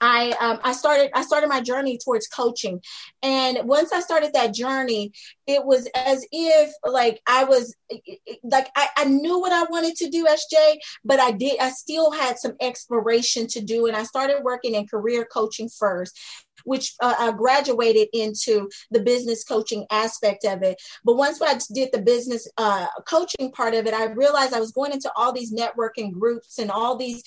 I 0.00 0.30
um, 0.40 0.58
I 0.62 0.72
started 0.72 1.10
I 1.14 1.22
started 1.22 1.48
my 1.48 1.60
journey 1.60 1.98
towards 1.98 2.26
coaching, 2.28 2.80
and 3.22 3.58
once 3.64 3.92
I 3.92 4.00
started 4.00 4.32
that 4.34 4.54
journey, 4.54 5.12
it 5.46 5.64
was 5.64 5.88
as 5.94 6.26
if 6.30 6.72
like 6.84 7.20
I 7.26 7.44
was 7.44 7.74
like 8.42 8.68
I, 8.76 8.88
I 8.96 9.04
knew 9.06 9.40
what 9.40 9.52
I 9.52 9.64
wanted 9.64 9.96
to 9.96 10.08
do, 10.08 10.26
SJ, 10.26 10.76
but 11.04 11.20
I 11.20 11.32
did 11.32 11.58
I 11.60 11.70
still 11.70 12.10
had 12.10 12.38
some 12.38 12.54
exploration 12.60 13.46
to 13.48 13.60
do, 13.60 13.86
and 13.86 13.96
I 13.96 14.04
started 14.04 14.42
working 14.42 14.74
in 14.74 14.86
career 14.86 15.26
coaching 15.30 15.68
first 15.68 16.18
which 16.64 16.94
uh, 17.00 17.14
I 17.18 17.32
graduated 17.32 18.08
into 18.12 18.68
the 18.90 19.00
business 19.00 19.44
coaching 19.44 19.86
aspect 19.90 20.44
of 20.44 20.62
it. 20.62 20.80
But 21.04 21.16
once 21.16 21.40
I 21.40 21.58
did 21.72 21.90
the 21.92 22.02
business 22.02 22.48
uh, 22.56 22.86
coaching 23.06 23.52
part 23.52 23.74
of 23.74 23.86
it, 23.86 23.94
I 23.94 24.06
realized 24.06 24.52
I 24.52 24.60
was 24.60 24.72
going 24.72 24.92
into 24.92 25.10
all 25.16 25.32
these 25.32 25.54
networking 25.54 26.12
groups 26.12 26.58
and 26.58 26.70
all 26.70 26.96
these 26.96 27.22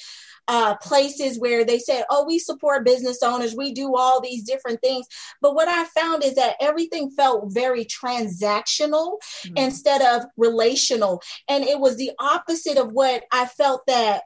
uh, 0.47 0.75
places 0.77 1.39
where 1.39 1.63
they 1.63 1.79
said, 1.79 2.03
oh, 2.09 2.25
we 2.25 2.39
support 2.39 2.85
business 2.85 3.23
owners, 3.23 3.55
we 3.55 3.73
do 3.73 3.95
all 3.95 4.21
these 4.21 4.43
different 4.43 4.81
things. 4.81 5.05
But 5.41 5.55
what 5.55 5.67
I 5.67 5.85
found 5.85 6.23
is 6.23 6.35
that 6.35 6.55
everything 6.59 7.11
felt 7.11 7.53
very 7.53 7.85
transactional 7.85 9.17
mm-hmm. 9.45 9.57
instead 9.57 10.01
of 10.01 10.25
relational. 10.37 11.21
And 11.47 11.63
it 11.63 11.79
was 11.79 11.97
the 11.97 12.11
opposite 12.19 12.77
of 12.77 12.91
what 12.91 13.23
I 13.31 13.45
felt 13.45 13.85
that 13.87 14.23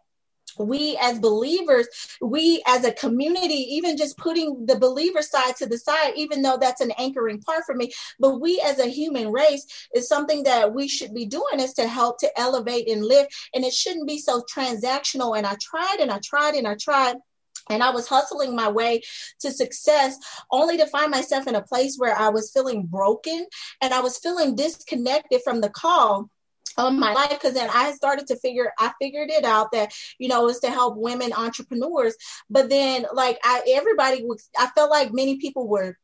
we 0.57 0.97
as 1.01 1.19
believers, 1.19 1.87
we 2.21 2.61
as 2.67 2.85
a 2.85 2.91
community, 2.91 3.75
even 3.75 3.97
just 3.97 4.17
putting 4.17 4.65
the 4.65 4.79
believer 4.79 5.21
side 5.21 5.55
to 5.57 5.65
the 5.65 5.77
side, 5.77 6.13
even 6.15 6.41
though 6.41 6.57
that's 6.59 6.81
an 6.81 6.91
anchoring 6.97 7.41
part 7.41 7.63
for 7.65 7.75
me, 7.75 7.91
but 8.19 8.39
we 8.39 8.61
as 8.65 8.79
a 8.79 8.87
human 8.87 9.31
race 9.31 9.65
is 9.93 10.07
something 10.07 10.43
that 10.43 10.73
we 10.73 10.87
should 10.87 11.13
be 11.13 11.25
doing 11.25 11.59
is 11.59 11.73
to 11.73 11.87
help 11.87 12.19
to 12.19 12.39
elevate 12.39 12.89
and 12.89 13.03
lift. 13.03 13.33
And 13.53 13.63
it 13.63 13.73
shouldn't 13.73 14.07
be 14.07 14.17
so 14.17 14.43
transactional. 14.53 15.37
And 15.37 15.45
I 15.45 15.55
tried 15.61 15.97
and 15.99 16.11
I 16.11 16.19
tried 16.23 16.55
and 16.55 16.67
I 16.67 16.75
tried. 16.75 17.17
And 17.67 17.81
I 17.81 17.89
was 17.89 18.07
hustling 18.07 18.55
my 18.55 18.69
way 18.69 19.01
to 19.39 19.51
success 19.51 20.17
only 20.51 20.77
to 20.77 20.85
find 20.85 21.09
myself 21.09 21.47
in 21.47 21.55
a 21.55 21.63
place 21.63 21.95
where 21.97 22.15
I 22.15 22.29
was 22.29 22.51
feeling 22.51 22.85
broken 22.85 23.47
and 23.81 23.91
I 23.91 24.01
was 24.01 24.19
feeling 24.19 24.55
disconnected 24.55 25.41
from 25.43 25.61
the 25.61 25.69
call 25.69 26.29
of 26.77 26.93
my 26.93 27.13
life 27.13 27.29
because 27.29 27.53
then 27.53 27.69
I 27.73 27.91
started 27.93 28.27
to 28.27 28.35
figure 28.37 28.73
I 28.77 28.91
figured 29.01 29.29
it 29.29 29.45
out 29.45 29.71
that 29.71 29.93
you 30.19 30.27
know 30.27 30.47
it's 30.49 30.59
to 30.59 30.69
help 30.69 30.97
women 30.97 31.31
entrepreneurs 31.33 32.15
but 32.49 32.69
then 32.69 33.05
like 33.13 33.39
I 33.43 33.63
everybody 33.73 34.23
was 34.25 34.49
I 34.57 34.67
felt 34.75 34.91
like 34.91 35.13
many 35.13 35.37
people 35.37 35.67
were 35.67 35.97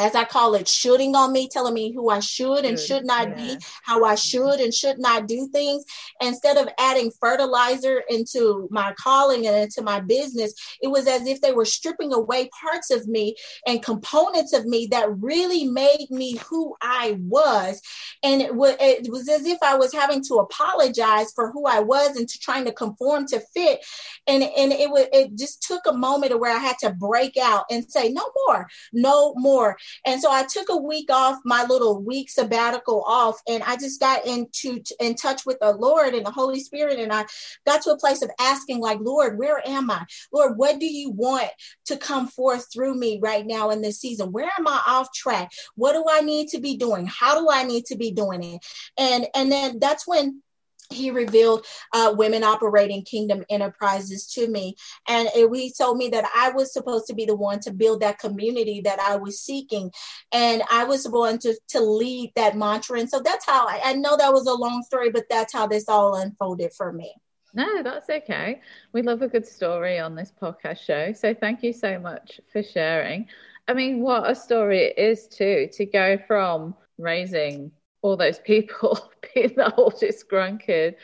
as 0.00 0.14
I 0.14 0.24
call 0.24 0.54
it, 0.54 0.68
shooting 0.68 1.16
on 1.16 1.32
me, 1.32 1.48
telling 1.48 1.74
me 1.74 1.92
who 1.92 2.08
I 2.08 2.20
should 2.20 2.64
and 2.64 2.78
should 2.78 3.04
not 3.04 3.30
yeah. 3.30 3.34
be, 3.34 3.56
how 3.82 4.04
I 4.04 4.14
should 4.14 4.60
and 4.60 4.72
should 4.72 4.98
not 4.98 5.26
do 5.26 5.48
things. 5.48 5.84
Instead 6.20 6.56
of 6.56 6.68
adding 6.78 7.10
fertilizer 7.20 8.02
into 8.08 8.68
my 8.70 8.94
calling 8.98 9.46
and 9.46 9.56
into 9.56 9.82
my 9.82 10.00
business, 10.00 10.54
it 10.80 10.88
was 10.88 11.08
as 11.08 11.26
if 11.26 11.40
they 11.40 11.52
were 11.52 11.64
stripping 11.64 12.12
away 12.12 12.48
parts 12.60 12.92
of 12.92 13.08
me 13.08 13.34
and 13.66 13.82
components 13.82 14.52
of 14.52 14.66
me 14.66 14.86
that 14.92 15.08
really 15.18 15.64
made 15.64 16.06
me 16.10 16.36
who 16.48 16.76
I 16.80 17.18
was. 17.20 17.80
And 18.22 18.42
it 18.42 18.54
was, 18.54 18.76
it 18.80 19.10
was 19.10 19.28
as 19.28 19.46
if 19.46 19.58
I 19.62 19.76
was 19.76 19.92
having 19.92 20.22
to 20.24 20.34
apologize 20.34 21.32
for 21.34 21.50
who 21.50 21.66
I 21.66 21.80
was 21.80 22.16
and 22.16 22.28
to 22.28 22.38
trying 22.38 22.64
to 22.66 22.72
conform 22.72 23.26
to 23.28 23.40
fit. 23.54 23.84
And, 24.26 24.42
and 24.42 24.72
it 24.72 24.90
was, 24.90 25.06
it 25.12 25.36
just 25.36 25.62
took 25.62 25.82
a 25.86 25.92
moment 25.92 26.38
where 26.38 26.54
I 26.54 26.58
had 26.58 26.76
to 26.80 26.90
break 26.90 27.36
out 27.36 27.64
and 27.70 27.90
say, 27.90 28.10
no 28.10 28.24
more, 28.46 28.66
no 28.92 29.34
more 29.34 29.76
and 30.04 30.20
so 30.20 30.30
I 30.30 30.44
took 30.44 30.68
a 30.68 30.76
week 30.76 31.10
off, 31.10 31.38
my 31.44 31.64
little 31.64 32.02
week 32.02 32.30
sabbatical 32.30 33.02
off, 33.06 33.40
and 33.48 33.62
I 33.64 33.76
just 33.76 34.00
got 34.00 34.26
into 34.26 34.82
in 35.00 35.14
touch 35.14 35.44
with 35.44 35.58
the 35.60 35.72
Lord 35.72 36.14
and 36.14 36.24
the 36.24 36.30
Holy 36.30 36.60
Spirit. 36.60 36.98
And 36.98 37.12
I 37.12 37.26
got 37.66 37.82
to 37.82 37.90
a 37.90 37.98
place 37.98 38.22
of 38.22 38.30
asking, 38.40 38.80
like, 38.80 38.98
Lord, 39.00 39.38
where 39.38 39.66
am 39.66 39.90
I? 39.90 40.04
Lord, 40.32 40.56
what 40.56 40.78
do 40.78 40.86
you 40.86 41.10
want 41.10 41.48
to 41.86 41.96
come 41.96 42.26
forth 42.28 42.66
through 42.72 42.94
me 42.94 43.18
right 43.22 43.46
now 43.46 43.70
in 43.70 43.82
this 43.82 44.00
season? 44.00 44.32
Where 44.32 44.50
am 44.58 44.66
I 44.66 44.80
off 44.86 45.12
track? 45.12 45.50
What 45.74 45.92
do 45.92 46.04
I 46.08 46.20
need 46.20 46.48
to 46.48 46.60
be 46.60 46.76
doing? 46.76 47.06
How 47.06 47.38
do 47.40 47.48
I 47.50 47.64
need 47.64 47.86
to 47.86 47.96
be 47.96 48.07
doing 48.10 48.42
it? 48.42 48.60
And 48.98 49.26
and 49.34 49.50
then 49.50 49.78
that's 49.78 50.06
when 50.06 50.42
he 50.90 51.10
revealed 51.10 51.66
uh, 51.92 52.14
women 52.16 52.42
operating 52.42 53.02
kingdom 53.02 53.44
enterprises 53.50 54.26
to 54.26 54.48
me 54.48 54.74
and 55.06 55.28
it, 55.34 55.54
he 55.54 55.72
told 55.72 55.98
me 55.98 56.08
that 56.08 56.24
i 56.34 56.50
was 56.50 56.72
supposed 56.72 57.06
to 57.06 57.14
be 57.14 57.24
the 57.24 57.36
one 57.36 57.60
to 57.60 57.70
build 57.72 58.00
that 58.00 58.18
community 58.18 58.80
that 58.80 58.98
i 59.00 59.16
was 59.16 59.40
seeking 59.40 59.90
and 60.32 60.62
i 60.70 60.84
was 60.84 61.06
going 61.06 61.38
to, 61.38 61.54
to 61.68 61.80
lead 61.80 62.32
that 62.36 62.56
mantra 62.56 62.98
and 62.98 63.10
so 63.10 63.20
that's 63.20 63.44
how 63.44 63.66
I, 63.66 63.80
I 63.84 63.92
know 63.94 64.16
that 64.16 64.32
was 64.32 64.46
a 64.46 64.54
long 64.54 64.82
story 64.82 65.10
but 65.10 65.24
that's 65.28 65.52
how 65.52 65.66
this 65.66 65.88
all 65.88 66.14
unfolded 66.14 66.72
for 66.72 66.92
me 66.92 67.14
no, 67.54 67.82
that's 67.82 68.10
okay. 68.10 68.60
We 68.92 69.00
love 69.00 69.22
a 69.22 69.26
good 69.26 69.46
story 69.46 69.98
on 69.98 70.14
this 70.14 70.32
podcast 70.40 70.80
show. 70.80 71.12
So 71.14 71.34
thank 71.34 71.62
you 71.62 71.72
so 71.72 71.98
much 71.98 72.40
for 72.52 72.62
sharing. 72.62 73.26
I 73.66 73.72
mean, 73.72 74.00
what 74.00 74.30
a 74.30 74.34
story 74.34 74.84
it 74.84 74.98
is, 74.98 75.26
too, 75.26 75.68
to 75.72 75.86
go 75.86 76.18
from 76.26 76.76
raising 76.98 77.72
all 78.02 78.16
those 78.16 78.38
people 78.38 79.10
being 79.34 79.54
the 79.56 79.74
oldest 79.74 80.28
grandkid. 80.28 80.94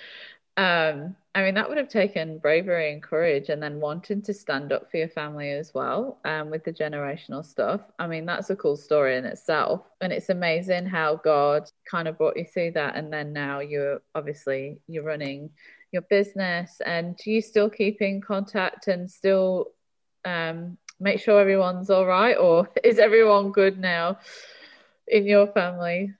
Um, 0.56 1.16
I 1.34 1.42
mean, 1.42 1.54
that 1.54 1.68
would 1.68 1.78
have 1.78 1.88
taken 1.88 2.38
bravery 2.38 2.92
and 2.92 3.02
courage, 3.02 3.48
and 3.48 3.60
then 3.60 3.80
wanting 3.80 4.22
to 4.22 4.32
stand 4.32 4.72
up 4.72 4.88
for 4.88 4.98
your 4.98 5.08
family 5.08 5.50
as 5.50 5.74
well 5.74 6.20
um, 6.24 6.48
with 6.48 6.62
the 6.62 6.72
generational 6.72 7.44
stuff. 7.44 7.80
I 7.98 8.06
mean, 8.06 8.24
that's 8.24 8.50
a 8.50 8.56
cool 8.56 8.76
story 8.76 9.16
in 9.16 9.24
itself. 9.24 9.82
And 10.00 10.12
it's 10.12 10.28
amazing 10.28 10.86
how 10.86 11.16
God 11.16 11.68
kind 11.90 12.06
of 12.06 12.18
brought 12.18 12.36
you 12.36 12.44
through 12.44 12.72
that. 12.72 12.94
And 12.94 13.12
then 13.12 13.32
now 13.32 13.58
you're 13.58 14.00
obviously 14.14 14.78
you're 14.86 15.02
running 15.02 15.50
your 15.90 16.02
business. 16.02 16.80
And 16.86 17.16
do 17.16 17.32
you 17.32 17.40
still 17.40 17.68
keep 17.68 18.00
in 18.00 18.20
contact 18.20 18.86
and 18.86 19.10
still 19.10 19.72
um, 20.24 20.78
make 21.00 21.18
sure 21.18 21.40
everyone's 21.40 21.90
all 21.90 22.06
right? 22.06 22.36
Or 22.36 22.68
is 22.84 23.00
everyone 23.00 23.50
good 23.50 23.76
now 23.76 24.18
in 25.08 25.26
your 25.26 25.48
family? 25.48 26.12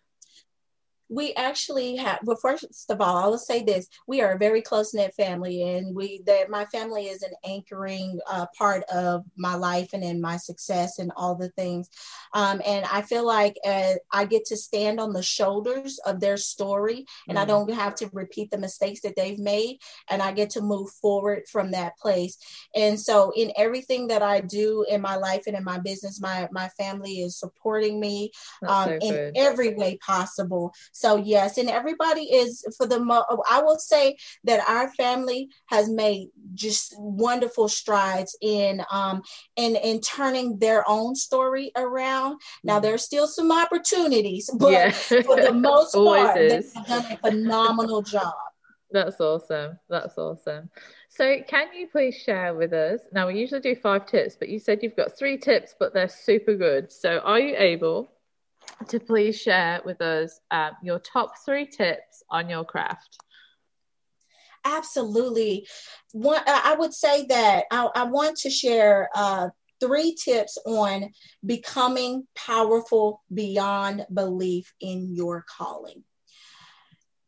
We 1.14 1.32
actually 1.34 1.94
have 1.96 2.18
well 2.24 2.36
first 2.36 2.90
of 2.90 3.00
all 3.00 3.16
i 3.16 3.26
will 3.26 3.38
say 3.38 3.62
this. 3.62 3.88
We 4.06 4.20
are 4.20 4.32
a 4.32 4.38
very 4.38 4.62
close-knit 4.62 5.14
family 5.14 5.62
and 5.62 5.94
we 5.94 6.22
that 6.26 6.50
my 6.50 6.64
family 6.66 7.06
is 7.06 7.22
an 7.22 7.32
anchoring 7.44 8.18
uh, 8.28 8.46
part 8.58 8.82
of 8.92 9.24
my 9.36 9.54
life 9.54 9.90
and 9.92 10.02
in 10.02 10.20
my 10.20 10.36
success 10.36 10.98
and 10.98 11.12
all 11.16 11.36
the 11.36 11.50
things. 11.50 11.88
Um, 12.32 12.60
and 12.66 12.84
i 12.86 13.02
feel 13.02 13.24
like 13.24 13.56
uh, 13.64 13.94
i 14.12 14.24
get 14.24 14.44
to 14.46 14.56
stand 14.56 14.98
on 14.98 15.12
the 15.12 15.22
shoulders 15.22 16.00
of 16.04 16.20
their 16.20 16.36
story 16.36 17.06
and 17.28 17.38
mm. 17.38 17.40
i 17.40 17.44
don't 17.44 17.72
have 17.72 17.94
to 17.96 18.10
repeat 18.12 18.50
the 18.50 18.58
mistakes 18.58 19.00
that 19.02 19.14
they've 19.16 19.38
made 19.38 19.78
and 20.10 20.20
i 20.20 20.32
get 20.32 20.50
to 20.50 20.60
move 20.60 20.90
forward 21.02 21.42
from 21.50 21.70
that 21.70 21.96
place. 21.98 22.36
And 22.74 22.98
so 22.98 23.32
in 23.36 23.52
everything 23.56 24.08
that 24.08 24.22
i 24.22 24.40
do 24.40 24.84
in 24.88 25.00
my 25.00 25.16
life 25.16 25.44
and 25.46 25.56
in 25.56 25.64
my 25.64 25.78
business 25.78 26.20
my 26.20 26.48
my 26.50 26.68
family 26.80 27.20
is 27.20 27.38
supporting 27.38 28.00
me 28.00 28.32
um, 28.66 28.88
so 28.88 28.98
in 29.06 29.32
every 29.36 29.74
way 29.74 29.96
possible. 29.98 30.72
so 30.92 31.03
yes, 31.16 31.58
and 31.58 31.68
everybody 31.68 32.22
is 32.22 32.64
for 32.76 32.86
the 32.86 32.98
mo- 32.98 33.24
I 33.50 33.62
will 33.62 33.78
say 33.78 34.16
that 34.44 34.66
our 34.68 34.90
family 34.94 35.50
has 35.66 35.88
made 35.88 36.28
just 36.54 36.94
wonderful 36.98 37.68
strides 37.68 38.36
in 38.40 38.82
um 38.90 39.22
in 39.56 39.76
in 39.76 40.00
turning 40.00 40.58
their 40.58 40.88
own 40.88 41.14
story 41.14 41.70
around. 41.76 42.40
Now 42.62 42.80
there's 42.80 43.02
still 43.02 43.26
some 43.26 43.52
opportunities, 43.52 44.50
but 44.58 44.72
yeah. 44.72 44.90
for 44.90 45.36
the 45.36 45.52
most 45.70 45.94
part, 45.94 46.34
they've 46.36 46.72
done 46.86 47.12
a 47.12 47.16
phenomenal 47.18 48.02
job. 48.02 48.32
That's 48.94 49.20
awesome. 49.20 49.78
That's 49.88 50.16
awesome. 50.18 50.70
So, 51.08 51.38
can 51.48 51.66
you 51.74 51.88
please 51.88 52.16
share 52.16 52.54
with 52.54 52.72
us? 52.72 53.00
Now, 53.12 53.26
we 53.26 53.38
usually 53.38 53.60
do 53.60 53.74
five 53.74 54.06
tips, 54.06 54.36
but 54.36 54.48
you 54.48 54.60
said 54.60 54.82
you've 54.82 54.96
got 54.96 55.18
three 55.18 55.36
tips, 55.36 55.74
but 55.78 55.92
they're 55.92 56.08
super 56.08 56.54
good. 56.54 56.92
So, 56.92 57.18
are 57.18 57.40
you 57.40 57.56
able 57.56 58.08
to 58.88 59.00
please 59.00 59.40
share 59.40 59.80
with 59.84 60.00
us 60.00 60.40
um, 60.50 60.72
your 60.82 60.98
top 60.98 61.32
three 61.44 61.66
tips 61.66 62.22
on 62.30 62.48
your 62.48 62.64
craft. 62.64 63.18
Absolutely. 64.64 65.66
One, 66.12 66.42
I 66.46 66.74
would 66.78 66.94
say 66.94 67.26
that 67.26 67.64
I, 67.70 67.88
I 67.94 68.04
want 68.04 68.38
to 68.38 68.50
share 68.50 69.10
uh, 69.14 69.48
three 69.80 70.14
tips 70.14 70.56
on 70.64 71.10
becoming 71.44 72.26
powerful 72.34 73.22
beyond 73.32 74.06
belief 74.12 74.72
in 74.80 75.14
your 75.14 75.44
calling 75.48 76.04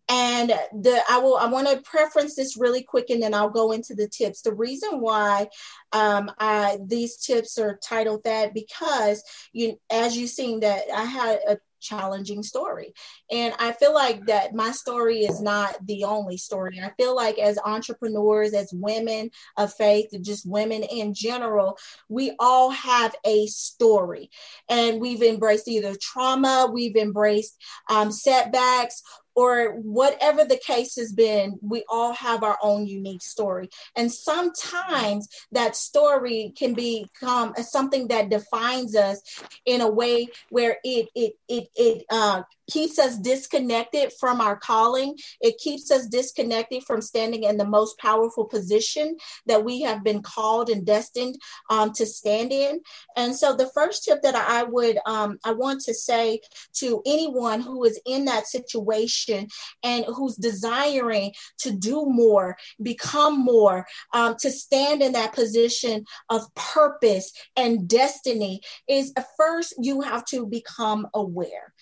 and 0.09 0.51
the 0.83 1.03
i 1.09 1.19
will 1.19 1.37
i 1.37 1.47
want 1.47 1.69
to 1.69 1.81
preference 1.83 2.35
this 2.35 2.57
really 2.57 2.83
quick 2.83 3.11
and 3.11 3.23
then 3.23 3.35
i'll 3.35 3.51
go 3.51 3.73
into 3.73 3.95
the 3.95 4.09
tips 4.09 4.43
the 4.43 4.55
reason 4.55 5.01
why 5.01 5.49
um, 5.93 6.31
I, 6.39 6.79
these 6.85 7.17
tips 7.17 7.59
are 7.59 7.79
titled 7.83 8.25
that 8.25 8.53
because 8.55 9.23
you 9.53 9.79
as 9.91 10.17
you've 10.17 10.31
seen 10.31 10.61
that 10.61 10.83
i 10.95 11.05
had 11.05 11.41
a 11.49 11.59
challenging 11.87 12.43
story. 12.43 12.93
And 13.31 13.55
I 13.59 13.73
feel 13.73 13.95
like 13.95 14.27
that 14.27 14.55
my 14.55 14.73
story 14.73 15.21
is 15.21 15.41
not 15.41 15.77
the 15.87 16.05
only 16.05 16.37
story. 16.37 16.81
I 16.83 16.91
feel 16.97 17.15
like 17.15 17.39
as 17.39 17.59
entrepreneurs, 17.65 18.55
as 18.55 18.71
women 18.73 19.31
of 19.57 19.73
faith, 19.73 20.09
just 20.23 20.49
women 20.49 20.83
in 20.83 21.15
general, 21.15 21.79
we 22.09 22.35
all 22.39 22.71
have 22.71 23.15
a 23.25 23.47
story. 23.47 24.31
And 24.69 25.01
we've 25.01 25.23
embraced 25.23 25.69
either 25.69 25.95
trauma, 26.01 26.69
we've 26.73 26.97
embraced 26.97 27.57
um, 27.89 28.11
setbacks, 28.11 29.03
or 29.37 29.77
whatever 29.83 30.45
the 30.45 30.59
case 30.67 30.97
has 30.97 31.13
been, 31.13 31.59
we 31.61 31.85
all 31.89 32.15
have 32.15 32.43
our 32.43 32.59
own 32.63 32.87
unique 32.87 33.23
story. 33.23 33.69
And 33.95 34.11
sometimes 34.11 35.29
that 35.53 35.77
story 35.77 36.55
can 36.57 36.73
become 36.73 37.55
something 37.57 38.09
that 38.09 38.31
defines 38.31 38.97
us 38.97 39.21
in 39.67 39.83
a 39.83 39.91
way 39.91 40.29
where 40.49 40.79
it 40.83 41.09
it 41.15 41.35
it 41.49 41.69
it 41.77 42.05
uh, 42.11 42.43
keeps 42.71 42.99
us 42.99 43.17
disconnected 43.19 44.13
from 44.19 44.41
our 44.41 44.57
calling. 44.57 45.17
It 45.41 45.59
keeps 45.59 45.91
us 45.91 46.07
disconnected 46.07 46.85
from 46.85 47.01
standing 47.01 47.45
in 47.45 47.57
the 47.57 47.65
most 47.65 47.99
powerful 47.99 48.45
position 48.45 49.17
that 49.47 49.65
we 49.65 49.83
have 49.83 50.05
been 50.05 50.23
called 50.23 50.69
and 50.69 50.85
destined 50.85 51.37
um, 51.71 51.93
to 51.95 52.07
stand 52.07 52.53
in. 52.53 52.81
And 53.17 53.35
so, 53.35 53.55
the 53.55 53.71
first 53.75 54.05
tip 54.05 54.23
that 54.23 54.35
I 54.35 54.65
would 54.65 54.99
um, 55.07 55.39
I 55.45 55.53
want 55.53 55.81
to 55.83 55.95
say 55.95 56.41
to 56.75 57.03
anyone 57.07 57.61
who 57.61 57.85
is 57.85 58.01
in 58.07 58.25
that 58.27 58.47
situation 58.47 59.49
and 59.83 60.05
who's 60.05 60.37
desiring 60.37 61.33
to 61.59 61.73
do 61.73 62.07
more, 62.07 62.57
become 62.83 63.39
more, 63.39 63.87
um, 64.13 64.37
to 64.41 64.51
stand 64.51 65.03
in 65.03 65.13
that 65.13 65.33
position 65.33 66.05
of 66.31 66.43
purpose 66.55 67.33
and 67.57 67.89
destiny 67.89 68.61
is 68.89 69.13
first 69.37 69.75
you 69.79 70.01
have 70.01 70.25
to 70.27 70.47
become 70.47 71.07
aware 71.15 71.73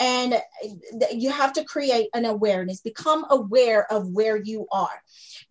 and 0.00 0.40
you 1.12 1.30
have 1.30 1.52
to 1.54 1.64
create 1.64 2.08
an 2.14 2.24
awareness. 2.24 2.80
Become 2.80 3.24
aware 3.30 3.90
of 3.92 4.08
where 4.08 4.36
you 4.36 4.66
are. 4.72 5.02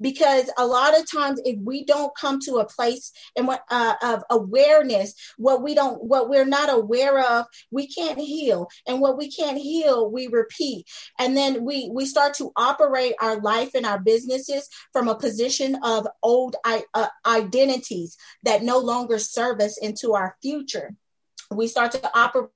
Because 0.01 0.49
a 0.57 0.65
lot 0.65 0.97
of 0.97 1.09
times 1.09 1.41
if 1.45 1.59
we 1.59 1.85
don't 1.85 2.15
come 2.15 2.39
to 2.41 2.55
a 2.55 2.65
place 2.65 3.11
and 3.35 3.49
uh, 3.69 3.95
of 4.01 4.23
awareness 4.29 5.13
what 5.37 5.63
we 5.63 5.75
don't 5.75 6.03
what 6.03 6.29
we're 6.29 6.45
not 6.45 6.71
aware 6.71 7.19
of 7.19 7.45
we 7.71 7.87
can't 7.87 8.19
heal. 8.19 8.67
And 8.87 8.99
what 8.99 9.17
we 9.17 9.31
can't 9.31 9.57
heal 9.57 10.09
we 10.11 10.27
repeat. 10.27 10.87
And 11.19 11.37
then 11.37 11.63
we 11.63 11.89
we 11.93 12.05
start 12.05 12.33
to 12.35 12.51
operate 12.55 13.15
our 13.19 13.39
life 13.39 13.71
and 13.75 13.85
our 13.85 13.99
businesses 13.99 14.67
from 14.91 15.07
a 15.07 15.15
position 15.15 15.77
of 15.83 16.07
old 16.21 16.55
uh, 16.65 17.07
identities 17.25 18.17
that 18.43 18.63
no 18.63 18.79
longer 18.79 19.19
serve 19.19 19.59
us 19.59 19.77
into 19.77 20.13
our 20.13 20.35
future. 20.41 20.95
We 21.51 21.67
start 21.67 21.91
to 21.91 22.11
operate 22.17 22.49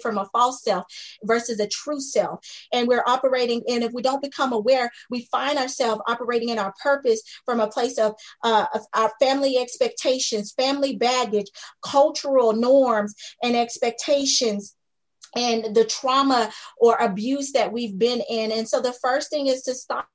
from 0.00 0.18
a 0.18 0.28
false 0.32 0.62
self 0.62 0.84
versus 1.24 1.60
a 1.60 1.68
true 1.68 2.00
self. 2.00 2.40
And 2.72 2.88
we're 2.88 3.04
operating, 3.06 3.62
and 3.68 3.84
if 3.84 3.92
we 3.92 4.02
don't 4.02 4.22
become 4.22 4.52
aware, 4.52 4.90
we 5.10 5.28
find 5.30 5.58
ourselves 5.58 6.02
operating 6.08 6.48
in 6.48 6.58
our 6.58 6.74
purpose 6.82 7.22
from 7.44 7.60
a 7.60 7.68
place 7.68 7.98
of, 7.98 8.14
uh, 8.42 8.66
of 8.74 8.82
our 8.94 9.12
family 9.20 9.58
expectations, 9.58 10.52
family 10.52 10.96
baggage, 10.96 11.46
cultural 11.82 12.52
norms, 12.52 13.14
and 13.42 13.56
expectations 13.56 14.74
and 15.34 15.74
the 15.74 15.84
trauma 15.84 16.50
or 16.78 16.96
abuse 16.96 17.52
that 17.52 17.72
we've 17.72 17.98
been 17.98 18.22
in. 18.28 18.52
And 18.52 18.68
so 18.68 18.80
the 18.80 18.94
first 18.94 19.30
thing 19.30 19.48
is 19.48 19.62
to 19.62 19.74
stop 19.74 20.08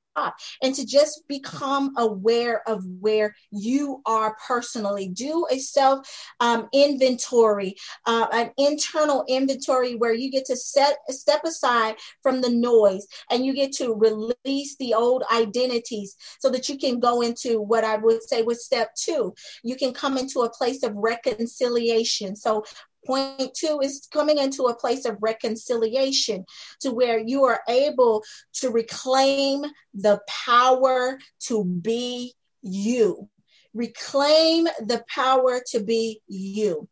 and 0.62 0.76
to 0.76 0.86
just 0.86 1.24
become 1.28 1.94
aware 1.98 2.68
of 2.68 2.84
where 3.00 3.36
you 3.52 4.02
are 4.06 4.36
personally. 4.46 5.08
Do 5.10 5.46
a 5.52 5.60
self 5.60 6.08
um, 6.40 6.68
inventory, 6.74 7.76
uh, 8.06 8.28
an 8.32 8.52
internal 8.58 9.24
inventory 9.28 9.96
where 9.96 10.14
you 10.14 10.32
get 10.32 10.46
to 10.46 10.56
set 10.56 10.98
step 11.10 11.44
aside 11.46 11.96
from 12.22 12.42
the 12.42 12.50
noise 12.50 13.08
and 13.30 13.46
you 13.46 13.54
get 13.54 13.72
to 13.74 13.94
release 13.94 14.76
the 14.78 14.94
old 14.94 15.24
identities 15.32 16.16
so 16.40 16.50
that 16.50 16.70
you 16.70 16.78
can 16.78 17.00
go 17.00 17.22
into 17.22 17.62
what 17.62 17.84
I 17.84 17.98
would 17.98 18.22
say 18.24 18.42
was 18.42 18.66
step 18.66 18.94
two. 18.96 19.34
You 19.64 19.76
can 19.76 19.94
come 19.94 20.18
into 20.18 20.42
a 20.42 20.50
place 20.50 20.84
of 20.84 20.96
reconciliation. 20.96 22.36
So 22.36 22.66
Point 23.06 23.54
two 23.56 23.80
is 23.82 24.08
coming 24.12 24.38
into 24.38 24.64
a 24.66 24.76
place 24.76 25.06
of 25.06 25.18
reconciliation 25.22 26.46
to 26.82 26.92
where 26.92 27.20
you 27.20 27.44
are 27.46 27.62
able 27.68 28.24
to 28.54 28.70
reclaim 28.70 29.66
the 29.94 30.20
power 30.28 31.18
to 31.48 31.66
be 31.66 32.34
you. 32.62 33.28
Reclaim 33.74 34.66
the 34.86 35.04
power 35.08 35.62
to 35.72 35.84
be 35.84 36.22
you. 36.28 36.88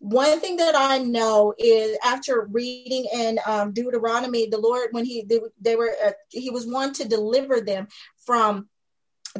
One 0.00 0.38
thing 0.38 0.58
that 0.58 0.76
I 0.76 0.98
know 0.98 1.54
is 1.58 1.98
after 2.04 2.46
reading 2.52 3.06
in 3.12 3.40
um, 3.44 3.72
Deuteronomy, 3.72 4.46
the 4.46 4.58
Lord, 4.58 4.90
when 4.92 5.04
he 5.04 5.26
they, 5.60 5.74
were, 5.74 5.92
uh, 6.04 6.12
he 6.28 6.50
was 6.50 6.66
one 6.66 6.92
to 6.94 7.08
deliver 7.08 7.60
them 7.60 7.88
from 8.24 8.68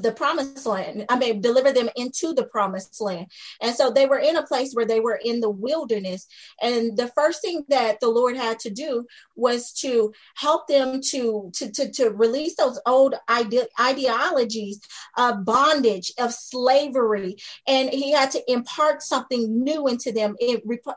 the 0.02 0.12
promised 0.12 0.66
land 0.66 1.04
i 1.08 1.18
mean 1.18 1.40
deliver 1.40 1.72
them 1.72 1.88
into 1.96 2.34
the 2.34 2.44
promised 2.44 3.00
land. 3.00 3.26
And 3.60 3.74
so 3.74 3.90
they 3.90 4.06
were 4.06 4.18
in 4.18 4.36
a 4.36 4.46
place 4.46 4.72
where 4.72 4.86
they 4.86 5.00
were 5.00 5.20
in 5.22 5.40
the 5.40 5.50
wilderness. 5.50 6.26
And 6.62 6.96
the 6.96 7.08
first 7.08 7.42
thing 7.42 7.64
that 7.68 8.00
the 8.00 8.08
lord 8.08 8.36
had 8.36 8.58
to 8.60 8.70
do 8.70 9.06
was 9.36 9.72
to 9.84 10.12
help 10.36 10.66
them 10.68 11.00
to 11.10 11.50
to 11.54 11.70
to, 11.72 11.90
to 11.92 12.10
release 12.10 12.56
those 12.56 12.80
old 12.86 13.14
ide- 13.28 13.68
ideologies 13.80 14.80
of 15.16 15.44
bondage 15.44 16.12
of 16.18 16.32
slavery. 16.32 17.36
And 17.66 17.90
he 17.90 18.12
had 18.12 18.30
to 18.32 18.42
impart 18.50 19.02
something 19.02 19.62
new 19.62 19.86
into 19.88 20.12
them 20.12 20.36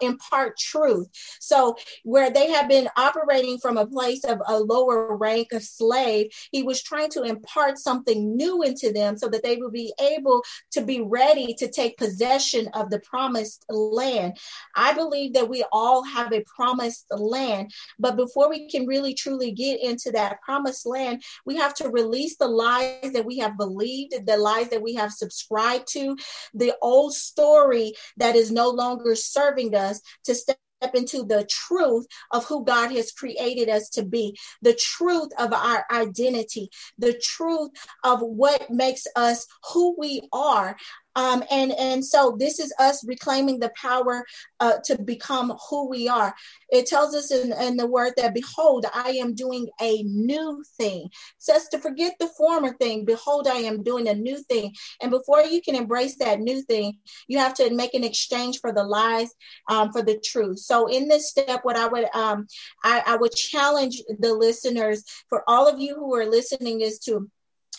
impart 0.01 0.57
truth. 0.57 1.07
So 1.39 1.75
where 2.03 2.31
they 2.31 2.49
had 2.49 2.67
been 2.67 2.89
operating 2.97 3.57
from 3.57 3.77
a 3.77 3.85
place 3.85 4.23
of 4.23 4.41
a 4.47 4.59
lower 4.59 5.15
rank 5.15 5.53
of 5.53 5.63
slave 5.63 6.31
he 6.51 6.63
was 6.63 6.81
trying 6.81 7.09
to 7.11 7.23
impart 7.23 7.77
something 7.77 8.35
new 8.35 8.63
into 8.63 8.90
them 8.91 9.17
so 9.17 9.27
that 9.27 9.43
they 9.43 9.57
will 9.57 9.71
be 9.71 9.93
able 9.99 10.43
to 10.71 10.81
be 10.81 11.01
ready 11.01 11.53
to 11.55 11.69
take 11.69 11.97
possession 11.97 12.67
of 12.73 12.89
the 12.89 12.99
promised 12.99 13.65
land. 13.69 14.37
I 14.75 14.93
believe 14.93 15.33
that 15.33 15.49
we 15.49 15.63
all 15.71 16.03
have 16.03 16.33
a 16.33 16.43
promised 16.43 17.05
land, 17.11 17.71
but 17.99 18.15
before 18.15 18.49
we 18.49 18.69
can 18.69 18.85
really 18.85 19.13
truly 19.13 19.51
get 19.51 19.81
into 19.81 20.11
that 20.11 20.41
promised 20.41 20.85
land, 20.85 21.23
we 21.45 21.55
have 21.57 21.73
to 21.75 21.89
release 21.89 22.37
the 22.37 22.47
lies 22.47 23.11
that 23.13 23.25
we 23.25 23.37
have 23.39 23.57
believed, 23.57 24.13
the 24.25 24.37
lies 24.37 24.69
that 24.69 24.81
we 24.81 24.93
have 24.95 25.11
subscribed 25.11 25.87
to, 25.91 26.15
the 26.53 26.75
old 26.81 27.13
story 27.13 27.93
that 28.17 28.35
is 28.35 28.51
no 28.51 28.69
longer 28.69 29.15
serving 29.15 29.75
us 29.75 30.01
to 30.25 30.35
step 30.35 30.57
step 30.81 30.95
into 30.95 31.23
the 31.23 31.47
truth 31.49 32.07
of 32.31 32.45
who 32.45 32.65
God 32.65 32.91
has 32.91 33.11
created 33.11 33.69
us 33.69 33.89
to 33.89 34.03
be, 34.03 34.35
the 34.61 34.73
truth 34.73 35.29
of 35.37 35.53
our 35.53 35.85
identity, 35.91 36.69
the 36.97 37.13
truth 37.21 37.69
of 38.03 38.21
what 38.21 38.69
makes 38.69 39.05
us 39.15 39.45
who 39.71 39.95
we 39.97 40.27
are. 40.33 40.75
Um, 41.15 41.43
and 41.51 41.71
and 41.73 42.05
so 42.05 42.35
this 42.39 42.59
is 42.59 42.73
us 42.79 43.05
reclaiming 43.05 43.59
the 43.59 43.71
power 43.79 44.23
uh, 44.59 44.77
to 44.85 45.01
become 45.01 45.57
who 45.69 45.89
we 45.89 46.07
are. 46.07 46.33
It 46.69 46.85
tells 46.85 47.13
us 47.13 47.31
in, 47.31 47.51
in 47.61 47.77
the 47.77 47.87
word 47.87 48.13
that 48.17 48.33
behold, 48.33 48.85
I 48.93 49.11
am 49.11 49.35
doing 49.35 49.67
a 49.81 50.03
new 50.03 50.63
thing. 50.77 51.05
It 51.05 51.11
says 51.37 51.67
to 51.69 51.79
forget 51.79 52.13
the 52.19 52.27
former 52.27 52.73
thing. 52.77 53.05
Behold, 53.05 53.47
I 53.47 53.57
am 53.57 53.83
doing 53.83 54.07
a 54.07 54.13
new 54.13 54.37
thing. 54.43 54.73
And 55.01 55.11
before 55.11 55.41
you 55.43 55.61
can 55.61 55.75
embrace 55.75 56.15
that 56.17 56.39
new 56.39 56.61
thing, 56.61 56.97
you 57.27 57.39
have 57.39 57.53
to 57.55 57.73
make 57.73 57.93
an 57.93 58.03
exchange 58.03 58.59
for 58.59 58.71
the 58.71 58.83
lies, 58.83 59.29
um, 59.69 59.91
for 59.91 60.01
the 60.01 60.21
truth. 60.23 60.59
So 60.59 60.87
in 60.87 61.07
this 61.07 61.29
step, 61.29 61.61
what 61.63 61.77
I 61.77 61.87
would 61.87 62.05
um, 62.15 62.47
I, 62.83 63.03
I 63.05 63.15
would 63.17 63.33
challenge 63.33 64.01
the 64.19 64.33
listeners 64.33 65.03
for 65.29 65.43
all 65.47 65.67
of 65.67 65.79
you 65.79 65.95
who 65.95 66.15
are 66.15 66.25
listening 66.25 66.81
is 66.81 66.99
to 66.99 67.29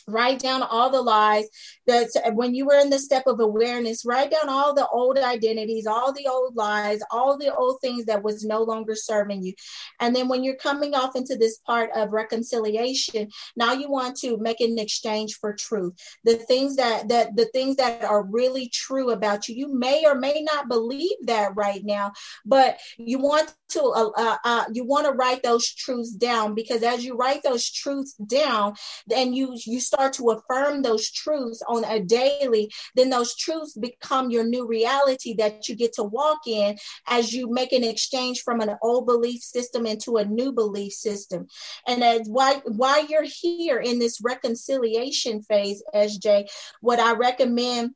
write 0.07 0.39
down 0.39 0.63
all 0.63 0.91
the 0.91 1.03
lies 1.03 1.47
that 1.87 2.09
when 2.35 2.55
you 2.55 2.67
were 2.67 2.79
in 2.79 2.91
the 2.91 2.99
step 2.99 3.25
of 3.27 3.41
awareness 3.41 4.05
write 4.05 4.31
down 4.31 4.49
all 4.49 4.75
the 4.75 4.87
old 4.89 5.19
identities 5.19 5.87
all 5.87 6.13
the 6.13 6.27
old 6.27 6.55
lies 6.57 7.01
all 7.11 7.37
the 7.37 7.55
old 7.55 7.79
things 7.81 8.05
that 8.07 8.23
was 8.23 8.45
no 8.45 8.63
longer 8.63 8.95
serving 8.95 9.43
you. 9.43 9.53
And 10.01 10.15
then 10.15 10.29
when 10.29 10.45
you're 10.45 10.57
coming 10.57 10.95
off 10.95 11.17
into 11.17 11.37
this 11.37 11.59
part 11.59 11.91
of 11.95 12.13
reconciliation 12.13 13.31
now 13.57 13.73
you 13.73 13.91
want 13.91 14.17
to 14.19 14.37
make 14.39 14.61
an 14.61 14.79
exchange 14.79 15.35
for 15.35 15.55
truth. 15.55 15.95
The 16.25 16.37
things 16.37 16.77
that 16.77 17.09
that 17.09 17.37
the 17.37 17.47
things 17.47 17.77
that 17.77 18.05
are 18.05 18.25
really 18.25 18.69
true 18.69 19.11
about 19.11 19.49
you 19.49 19.55
you 19.55 19.75
may 19.75 20.05
or 20.07 20.15
may 20.15 20.43
not 20.43 20.69
believe 20.69 21.17
that 21.25 21.55
right 21.55 21.85
now 21.85 22.13
but 22.45 22.79
you 22.99 23.19
want 23.19 23.53
to 23.71 23.83
uh, 23.83 24.11
uh, 24.17 24.37
uh 24.45 24.65
you 24.73 24.85
want 24.85 25.07
to 25.07 25.13
write 25.13 25.43
those 25.43 25.67
truths 25.67 26.13
down 26.13 26.55
because 26.55 26.83
as 26.83 27.05
you 27.05 27.17
write 27.17 27.43
those 27.43 27.71
truths 27.71 28.15
down 28.15 28.75
then 29.07 29.33
you 29.33 29.57
you 29.67 29.81
start 29.93 30.13
to 30.15 30.31
affirm 30.31 30.83
those 30.83 31.11
truths 31.11 31.63
on 31.69 31.85
a 31.85 32.01
daily, 32.01 32.71
then 32.95 33.11
those 33.11 33.37
truths 33.37 33.77
become 33.77 34.31
your 34.31 34.45
new 34.45 34.67
reality 34.67 35.35
that 35.35 35.69
you 35.69 35.77
get 35.77 35.93
to 35.95 36.03
walk 36.03 36.41
in 36.47 36.77
as 37.07 37.33
you 37.33 37.51
make 37.51 37.73
an 37.73 37.85
exchange 37.85 38.43
from 38.43 38.61
an 38.61 38.77
old 38.83 39.07
belief 39.07 39.43
system 39.43 39.87
into 39.87 40.17
a 40.17 40.25
new 40.25 40.53
belief 40.53 40.93
system. 40.93 41.47
And 41.87 42.03
as 42.03 42.23
why 42.29 42.63
why 42.65 43.07
you're 43.09 43.27
here 43.27 43.79
in 43.79 43.99
this 43.99 44.21
reconciliation 44.23 45.43
phase, 45.43 45.83
SJ, 45.95 46.49
what 46.81 46.99
I 46.99 47.13
recommend 47.15 47.95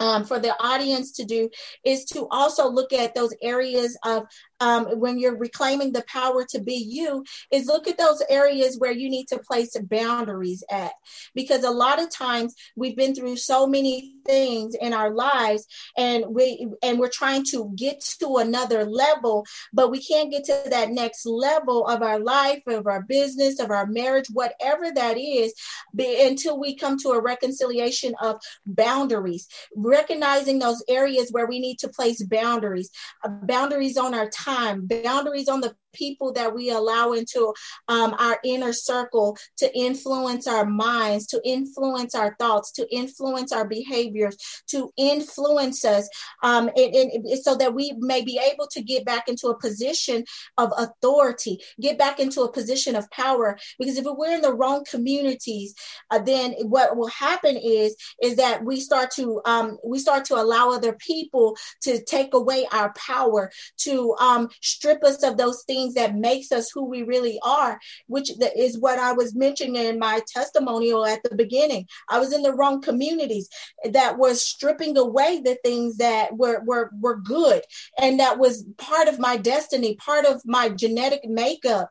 um, 0.00 0.24
for 0.24 0.38
the 0.38 0.54
audience 0.62 1.12
to 1.12 1.24
do 1.24 1.50
is 1.84 2.04
to 2.06 2.28
also 2.30 2.68
look 2.68 2.92
at 2.92 3.14
those 3.14 3.34
areas 3.42 3.98
of 4.04 4.24
um, 4.60 4.86
when 4.98 5.18
you're 5.18 5.36
reclaiming 5.36 5.92
the 5.92 6.04
power 6.06 6.44
to 6.50 6.60
be 6.60 6.74
you 6.74 7.24
is 7.52 7.66
look 7.66 7.88
at 7.88 7.98
those 7.98 8.22
areas 8.28 8.78
where 8.78 8.92
you 8.92 9.08
need 9.08 9.26
to 9.28 9.38
place 9.38 9.76
boundaries 9.82 10.64
at. 10.70 10.92
Because 11.34 11.64
a 11.64 11.70
lot 11.70 12.00
of 12.00 12.10
times 12.10 12.54
we've 12.76 12.96
been 12.96 13.14
through 13.14 13.36
so 13.36 13.66
many 13.66 14.14
things 14.26 14.74
in 14.74 14.92
our 14.92 15.10
lives 15.10 15.66
and 15.96 16.24
we 16.28 16.68
and 16.82 16.98
we're 16.98 17.08
trying 17.08 17.44
to 17.44 17.72
get 17.76 18.00
to 18.20 18.36
another 18.36 18.84
level 18.84 19.44
but 19.72 19.90
we 19.90 20.02
can't 20.02 20.30
get 20.30 20.44
to 20.44 20.62
that 20.68 20.90
next 20.90 21.24
level 21.24 21.86
of 21.86 22.02
our 22.02 22.18
life 22.18 22.60
of 22.66 22.86
our 22.86 23.02
business 23.02 23.58
of 23.58 23.70
our 23.70 23.86
marriage 23.86 24.26
whatever 24.32 24.92
that 24.92 25.16
is 25.16 25.54
until 25.98 26.58
we 26.58 26.76
come 26.76 26.98
to 26.98 27.10
a 27.10 27.20
reconciliation 27.20 28.14
of 28.20 28.40
boundaries. 28.66 29.48
Recognizing 29.74 30.58
those 30.58 30.82
areas 30.88 31.30
where 31.32 31.46
we 31.46 31.60
need 31.60 31.78
to 31.80 31.88
place 31.88 32.22
boundaries 32.22 32.90
uh, 33.24 33.28
boundaries 33.28 33.96
on 33.96 34.14
our 34.14 34.28
time 34.28 34.47
boundaries 34.86 35.48
on 35.48 35.60
the 35.60 35.74
people 35.92 36.32
that 36.32 36.54
we 36.54 36.70
allow 36.70 37.12
into 37.12 37.52
um, 37.88 38.14
our 38.18 38.38
inner 38.44 38.72
circle 38.72 39.36
to 39.56 39.76
influence 39.76 40.46
our 40.46 40.66
minds, 40.66 41.26
to 41.26 41.40
influence 41.44 42.14
our 42.14 42.36
thoughts, 42.38 42.72
to 42.72 42.86
influence 42.94 43.52
our 43.52 43.66
behaviors, 43.66 44.36
to 44.68 44.90
influence 44.96 45.84
us, 45.84 46.08
um, 46.42 46.70
and, 46.76 46.94
and 46.94 47.38
so 47.40 47.54
that 47.56 47.74
we 47.74 47.92
may 47.98 48.22
be 48.22 48.40
able 48.52 48.66
to 48.66 48.82
get 48.82 49.04
back 49.04 49.28
into 49.28 49.48
a 49.48 49.58
position 49.58 50.24
of 50.56 50.72
authority, 50.76 51.58
get 51.80 51.98
back 51.98 52.20
into 52.20 52.42
a 52.42 52.52
position 52.52 52.94
of 52.96 53.10
power. 53.10 53.58
Because 53.78 53.96
if 53.98 54.04
we're 54.04 54.34
in 54.34 54.42
the 54.42 54.54
wrong 54.54 54.84
communities, 54.90 55.74
uh, 56.10 56.18
then 56.18 56.52
what 56.62 56.96
will 56.96 57.08
happen 57.08 57.56
is 57.56 57.96
is 58.22 58.36
that 58.36 58.64
we 58.64 58.80
start 58.80 59.10
to 59.12 59.40
um, 59.44 59.78
we 59.84 59.98
start 59.98 60.24
to 60.26 60.34
allow 60.34 60.70
other 60.70 60.94
people 60.94 61.56
to 61.82 62.02
take 62.04 62.34
away 62.34 62.66
our 62.72 62.92
power, 62.94 63.50
to 63.78 64.14
um, 64.20 64.48
strip 64.62 65.02
us 65.04 65.22
of 65.22 65.36
those 65.36 65.62
things 65.64 65.77
things 65.78 65.94
that 65.94 66.16
makes 66.16 66.50
us 66.50 66.70
who 66.72 66.84
we 66.84 67.02
really 67.02 67.38
are, 67.44 67.78
which 68.08 68.32
is 68.56 68.78
what 68.78 68.98
I 68.98 69.12
was 69.12 69.34
mentioning 69.34 69.76
in 69.76 69.98
my 69.98 70.20
testimonial 70.26 71.06
at 71.06 71.22
the 71.22 71.36
beginning. 71.36 71.86
I 72.08 72.18
was 72.18 72.32
in 72.32 72.42
the 72.42 72.52
wrong 72.52 72.82
communities 72.82 73.48
that 73.84 74.18
was 74.18 74.44
stripping 74.44 74.96
away 74.98 75.40
the 75.40 75.56
things 75.64 75.98
that 75.98 76.36
were 76.36 76.60
were 76.64 76.90
were 77.00 77.16
good 77.16 77.62
and 77.98 78.18
that 78.18 78.38
was 78.38 78.64
part 78.76 79.06
of 79.08 79.18
my 79.18 79.36
destiny, 79.36 79.94
part 79.96 80.24
of 80.24 80.42
my 80.44 80.68
genetic 80.68 81.24
makeup 81.24 81.90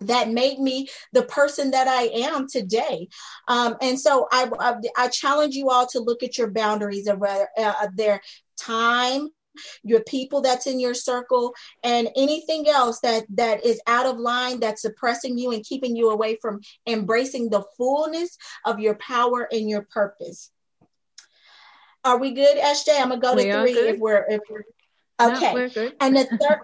that 0.00 0.30
made 0.30 0.58
me 0.58 0.88
the 1.12 1.22
person 1.22 1.70
that 1.70 1.88
I 1.88 2.02
am 2.28 2.48
today. 2.48 3.08
Um, 3.48 3.76
and 3.80 3.98
so 3.98 4.28
I, 4.30 4.50
I, 4.58 4.74
I, 4.96 5.08
challenge 5.08 5.54
you 5.54 5.70
all 5.70 5.86
to 5.92 6.00
look 6.00 6.24
at 6.24 6.36
your 6.36 6.50
boundaries 6.50 7.06
of 7.06 7.22
uh, 7.22 7.86
their 7.94 8.20
time, 8.58 9.28
your 9.82 10.02
people 10.04 10.40
that's 10.40 10.66
in 10.66 10.80
your 10.80 10.94
circle 10.94 11.54
and 11.82 12.08
anything 12.16 12.68
else 12.68 13.00
that 13.00 13.24
that 13.30 13.64
is 13.64 13.80
out 13.86 14.06
of 14.06 14.18
line 14.18 14.60
that's 14.60 14.82
suppressing 14.82 15.38
you 15.38 15.52
and 15.52 15.64
keeping 15.64 15.96
you 15.96 16.10
away 16.10 16.36
from 16.40 16.60
embracing 16.86 17.50
the 17.50 17.64
fullness 17.76 18.36
of 18.64 18.80
your 18.80 18.94
power 18.96 19.48
and 19.50 19.68
your 19.68 19.82
purpose. 19.82 20.50
Are 22.04 22.18
we 22.18 22.32
good 22.32 22.58
sj 22.58 23.00
i'm 23.00 23.08
gonna 23.08 23.20
go 23.20 23.34
to 23.34 23.42
three 23.42 23.72
if 23.72 23.98
we're 23.98 24.26
if 24.28 24.40
we're 24.50 24.64
okay. 25.20 25.54
no, 25.54 25.68
we're 25.74 25.92
and 26.00 26.16
the 26.16 26.24
third 26.24 26.60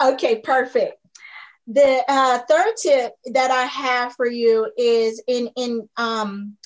okay 0.02 0.40
perfect. 0.40 0.96
The 1.66 2.02
uh, 2.08 2.38
third 2.48 2.74
tip 2.82 3.12
that 3.26 3.50
i 3.50 3.64
have 3.64 4.14
for 4.14 4.26
you 4.26 4.70
is 4.76 5.22
in 5.26 5.50
in 5.56 5.88
um 5.96 6.56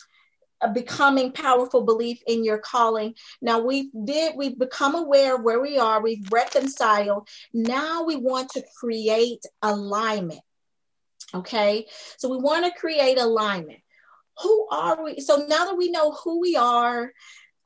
becoming 0.72 1.32
powerful 1.32 1.82
belief 1.82 2.20
in 2.26 2.44
your 2.44 2.58
calling. 2.58 3.14
Now 3.42 3.60
we 3.60 3.90
did, 4.04 4.34
we've 4.36 4.58
become 4.58 4.94
aware 4.94 5.36
of 5.36 5.42
where 5.42 5.60
we 5.60 5.78
are, 5.78 6.02
we've 6.02 6.30
reconciled. 6.32 7.28
Now 7.52 8.04
we 8.04 8.16
want 8.16 8.50
to 8.50 8.62
create 8.78 9.44
alignment. 9.62 10.40
Okay, 11.34 11.86
so 12.16 12.28
we 12.28 12.38
want 12.38 12.64
to 12.64 12.78
create 12.78 13.18
alignment. 13.18 13.80
Who 14.42 14.68
are 14.70 15.02
we? 15.02 15.20
So 15.20 15.46
now 15.48 15.66
that 15.66 15.76
we 15.76 15.90
know 15.90 16.12
who 16.12 16.40
we 16.40 16.56
are, 16.56 17.12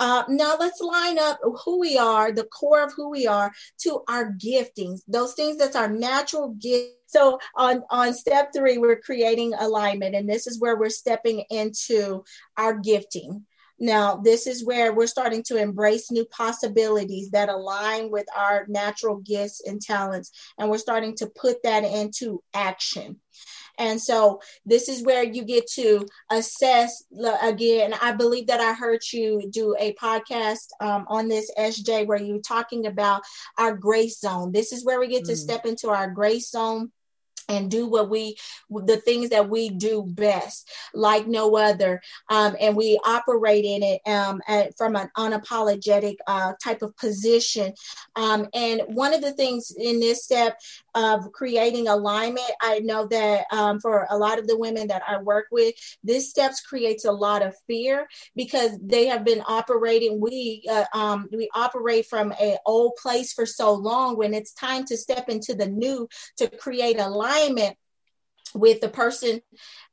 uh, 0.01 0.25
now 0.29 0.57
let's 0.59 0.81
line 0.81 1.19
up 1.19 1.39
who 1.65 1.81
we 1.81 1.99
are, 1.99 2.33
the 2.33 2.45
core 2.45 2.83
of 2.83 2.93
who 2.95 3.11
we 3.11 3.27
are, 3.27 3.53
to 3.79 4.03
our 4.09 4.33
giftings, 4.33 5.01
those 5.09 5.35
things 5.35 5.57
that's 5.57 5.77
our 5.77 5.89
natural 5.89 6.51
gift. 6.51 6.95
So 7.07 7.39
on 7.57 7.83
on 7.91 8.15
step 8.15 8.51
three, 8.55 8.79
we're 8.79 9.01
creating 9.01 9.55
alignment, 9.55 10.15
and 10.15 10.29
this 10.29 10.47
is 10.47 10.61
where 10.61 10.77
we're 10.77 10.91
stepping 10.91 11.45
into 11.51 12.25
our 12.57 12.79
gifting. 12.79 13.47
Now, 13.81 14.17
this 14.17 14.47
is 14.47 14.65
where 14.65 14.93
we're 14.93 15.07
starting 15.07 15.43
to 15.45 15.57
embrace 15.57 16.11
new 16.11 16.25
possibilities 16.25 17.31
that 17.31 17.49
align 17.49 18.11
with 18.11 18.27
our 18.37 18.67
natural 18.69 19.19
gifts 19.19 19.63
and 19.65 19.81
talents, 19.81 20.33
and 20.59 20.69
we're 20.69 20.79
starting 20.79 21.17
to 21.17 21.29
put 21.29 21.63
that 21.63 21.85
into 21.85 22.43
action. 22.53 23.21
And 23.79 24.01
so 24.01 24.41
this 24.67 24.89
is 24.89 25.05
where 25.05 25.23
you 25.23 25.45
get 25.45 25.67
to 25.73 26.07
assess 26.31 27.05
again. 27.43 27.95
I 28.03 28.13
believe 28.13 28.49
that 28.49 28.61
I 28.61 28.73
heard 28.73 29.01
you 29.13 29.49
do 29.51 29.77
a 29.79 29.95
podcast 29.95 30.69
um, 30.81 31.07
on 31.09 31.29
this 31.29 31.51
SJ 31.57 32.07
where 32.07 32.21
you're 32.21 32.41
talking 32.41 32.87
about 32.87 33.23
our 33.57 33.75
grace 33.77 34.21
zone. 34.21 34.53
This 34.53 34.73
is 34.73 34.85
where 34.85 35.01
we 35.01 35.09
get 35.09 35.25
mm. 35.25 35.29
to 35.29 35.37
step 35.37 35.67
into 35.67 35.89
our 35.89 36.11
grace 36.11 36.51
zone 36.51 36.91
and 37.49 37.71
do 37.71 37.87
what 37.87 38.09
we 38.11 38.37
the 38.71 38.99
things 38.99 39.31
that 39.31 39.49
we 39.49 39.71
do 39.71 40.05
best 40.07 40.71
like 40.95 41.27
no 41.27 41.57
other. 41.57 42.01
Um, 42.29 42.57
and 42.61 42.77
we 42.77 42.99
operate 43.05 43.65
in 43.65 43.83
it 43.83 44.01
um, 44.07 44.41
at, 44.47 44.77
from 44.77 44.97
an 44.97 45.11
unapologetic 45.17 46.17
uh, 46.27 46.53
type 46.63 46.83
of 46.83 46.97
position. 46.97 47.73
Um, 48.17 48.49
and 48.55 48.83
one 48.89 49.15
of 49.15 49.23
the 49.23 49.33
things 49.33 49.73
in 49.77 50.01
this 50.01 50.25
step 50.25 50.59
of 50.95 51.31
creating 51.33 51.87
alignment 51.87 52.51
i 52.61 52.81
know 52.81 53.07
that 53.07 53.45
um, 53.53 53.79
for 53.79 54.07
a 54.11 54.17
lot 54.17 54.39
of 54.39 54.47
the 54.47 54.59
women 54.59 54.89
that 54.89 55.03
i 55.07 55.21
work 55.21 55.47
with 55.53 55.75
this 56.03 56.29
steps 56.29 56.61
creates 56.61 57.05
a 57.05 57.13
lot 57.13 57.43
of 57.43 57.55
fear 57.67 58.09
because 58.35 58.73
they 58.83 59.07
have 59.07 59.25
been 59.25 59.43
operating 59.47 60.21
we 60.21 60.65
uh, 60.69 60.85
um, 60.95 61.29
we 61.33 61.49
operate 61.55 62.07
from 62.07 62.33
an 62.41 62.57
old 62.67 62.93
place 63.01 63.33
for 63.33 63.47
so 63.47 63.73
long 63.73 64.17
when 64.17 64.35
it's 64.35 64.53
time 64.53 64.85
to 64.85 64.97
step 64.97 65.29
into 65.29 65.55
the 65.55 65.69
new 65.69 66.09
to 66.37 66.49
create 66.49 66.99
alignment 66.99 67.38
alignment 67.39 67.77
with 68.55 68.81
the 68.81 68.89
person 68.89 69.41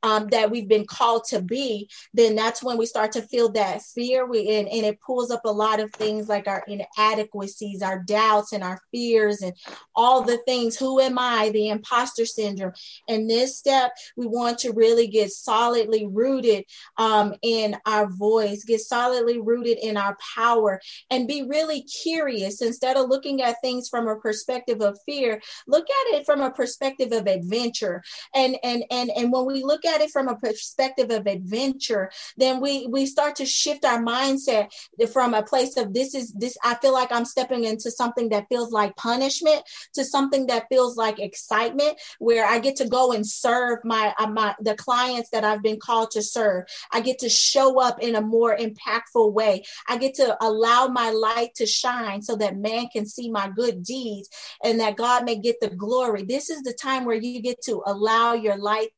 um, 0.02 0.28
that 0.28 0.50
we've 0.50 0.68
been 0.68 0.86
called 0.86 1.24
to 1.24 1.40
be, 1.40 1.88
then 2.14 2.36
that's 2.36 2.62
when 2.62 2.76
we 2.76 2.86
start 2.86 3.12
to 3.12 3.22
feel 3.22 3.50
that 3.52 3.82
fear. 3.82 4.26
We 4.26 4.48
and, 4.56 4.68
and 4.68 4.86
it 4.86 5.00
pulls 5.00 5.30
up 5.30 5.42
a 5.44 5.50
lot 5.50 5.80
of 5.80 5.92
things 5.92 6.28
like 6.28 6.46
our 6.46 6.64
inadequacies, 6.68 7.82
our 7.82 8.02
doubts, 8.02 8.52
and 8.52 8.62
our 8.62 8.80
fears, 8.92 9.42
and 9.42 9.52
all 9.94 10.22
the 10.22 10.38
things. 10.46 10.76
Who 10.76 11.00
am 11.00 11.18
I? 11.18 11.50
The 11.50 11.68
imposter 11.68 12.26
syndrome. 12.26 12.72
And 13.08 13.28
this 13.28 13.58
step, 13.58 13.92
we 14.16 14.26
want 14.26 14.58
to 14.58 14.72
really 14.72 15.08
get 15.08 15.30
solidly 15.30 16.06
rooted 16.06 16.64
um, 16.98 17.34
in 17.42 17.76
our 17.86 18.08
voice, 18.08 18.64
get 18.64 18.80
solidly 18.80 19.40
rooted 19.40 19.78
in 19.78 19.96
our 19.96 20.16
power, 20.36 20.80
and 21.10 21.28
be 21.28 21.42
really 21.42 21.82
curious 21.82 22.62
instead 22.62 22.96
of 22.96 23.08
looking 23.08 23.42
at 23.42 23.56
things 23.62 23.88
from 23.88 24.08
a 24.08 24.16
perspective 24.16 24.80
of 24.80 24.98
fear. 25.06 25.40
Look 25.66 25.86
at 25.88 26.14
it 26.16 26.26
from 26.26 26.40
a 26.40 26.50
perspective 26.50 27.12
of 27.12 27.26
adventure. 27.26 28.02
And 28.34 28.45
and 28.46 28.56
and 28.62 28.84
and 28.90 29.10
and 29.10 29.32
when 29.32 29.46
we 29.46 29.62
look 29.62 29.84
at 29.84 30.00
it 30.00 30.10
from 30.10 30.28
a 30.28 30.36
perspective 30.36 31.10
of 31.10 31.26
adventure, 31.26 32.10
then 32.36 32.60
we 32.60 32.86
we 32.86 33.06
start 33.06 33.36
to 33.36 33.46
shift 33.46 33.84
our 33.84 34.02
mindset 34.02 34.68
from 35.12 35.34
a 35.34 35.42
place 35.42 35.76
of 35.76 35.92
this 35.92 36.14
is 36.14 36.32
this 36.32 36.56
I 36.62 36.74
feel 36.76 36.92
like 36.92 37.12
I'm 37.12 37.24
stepping 37.24 37.64
into 37.64 37.90
something 37.90 38.28
that 38.30 38.48
feels 38.48 38.72
like 38.72 38.96
punishment 38.96 39.62
to 39.94 40.04
something 40.04 40.46
that 40.46 40.66
feels 40.68 40.96
like 40.96 41.18
excitement 41.18 41.98
where 42.18 42.46
I 42.46 42.58
get 42.58 42.76
to 42.76 42.88
go 42.88 43.12
and 43.12 43.26
serve 43.26 43.80
my 43.84 44.14
uh, 44.18 44.28
my 44.28 44.54
the 44.60 44.74
clients 44.74 45.30
that 45.30 45.44
I've 45.44 45.62
been 45.62 45.80
called 45.80 46.12
to 46.12 46.22
serve. 46.22 46.64
I 46.92 47.00
get 47.00 47.18
to 47.20 47.28
show 47.28 47.80
up 47.80 48.00
in 48.00 48.14
a 48.14 48.20
more 48.20 48.56
impactful 48.56 49.32
way. 49.32 49.64
I 49.88 49.98
get 49.98 50.14
to 50.14 50.36
allow 50.44 50.88
my 50.88 51.10
light 51.10 51.54
to 51.56 51.66
shine 51.66 52.22
so 52.22 52.36
that 52.36 52.56
man 52.56 52.88
can 52.92 53.06
see 53.06 53.30
my 53.30 53.50
good 53.54 53.82
deeds 53.82 54.28
and 54.62 54.80
that 54.80 54.96
God 54.96 55.24
may 55.24 55.36
get 55.36 55.60
the 55.60 55.70
glory. 55.70 56.22
This 56.22 56.50
is 56.50 56.62
the 56.62 56.72
time 56.72 57.04
where 57.04 57.16
you 57.16 57.40
get 57.40 57.62
to 57.62 57.82
allow 57.86 58.34
your 58.36 58.56
light 58.56 58.90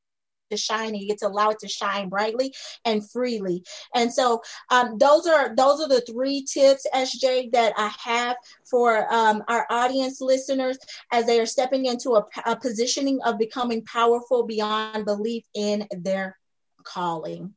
to 0.51 0.57
shine 0.57 0.89
and 0.91 0.99
you 0.99 1.09
get 1.09 1.19
to 1.19 1.27
allow 1.27 1.51
it 1.51 1.59
to 1.61 1.69
shine 1.69 2.09
brightly 2.09 2.55
and 2.85 3.09
freely. 3.11 3.65
And 3.95 4.13
so 4.13 4.43
um, 4.71 4.99
those 4.99 5.27
are 5.27 5.55
those 5.55 5.81
are 5.81 5.89
the 5.89 6.01
three 6.01 6.45
tips 6.45 6.87
sj 6.95 7.51
that 7.53 7.73
i 7.77 7.93
have 8.03 8.37
for 8.69 9.13
um, 9.13 9.43
our 9.49 9.67
audience 9.71 10.21
listeners 10.21 10.79
as 11.13 11.27
they 11.27 11.41
are 11.41 11.47
stepping 11.47 11.87
into 11.87 12.15
a, 12.15 12.25
a 12.47 12.57
positioning 12.57 13.19
of 13.25 13.39
becoming 13.39 13.85
powerful 13.85 14.47
beyond 14.47 15.05
belief 15.05 15.45
in 15.55 15.87
their 15.91 16.39
calling. 16.85 17.55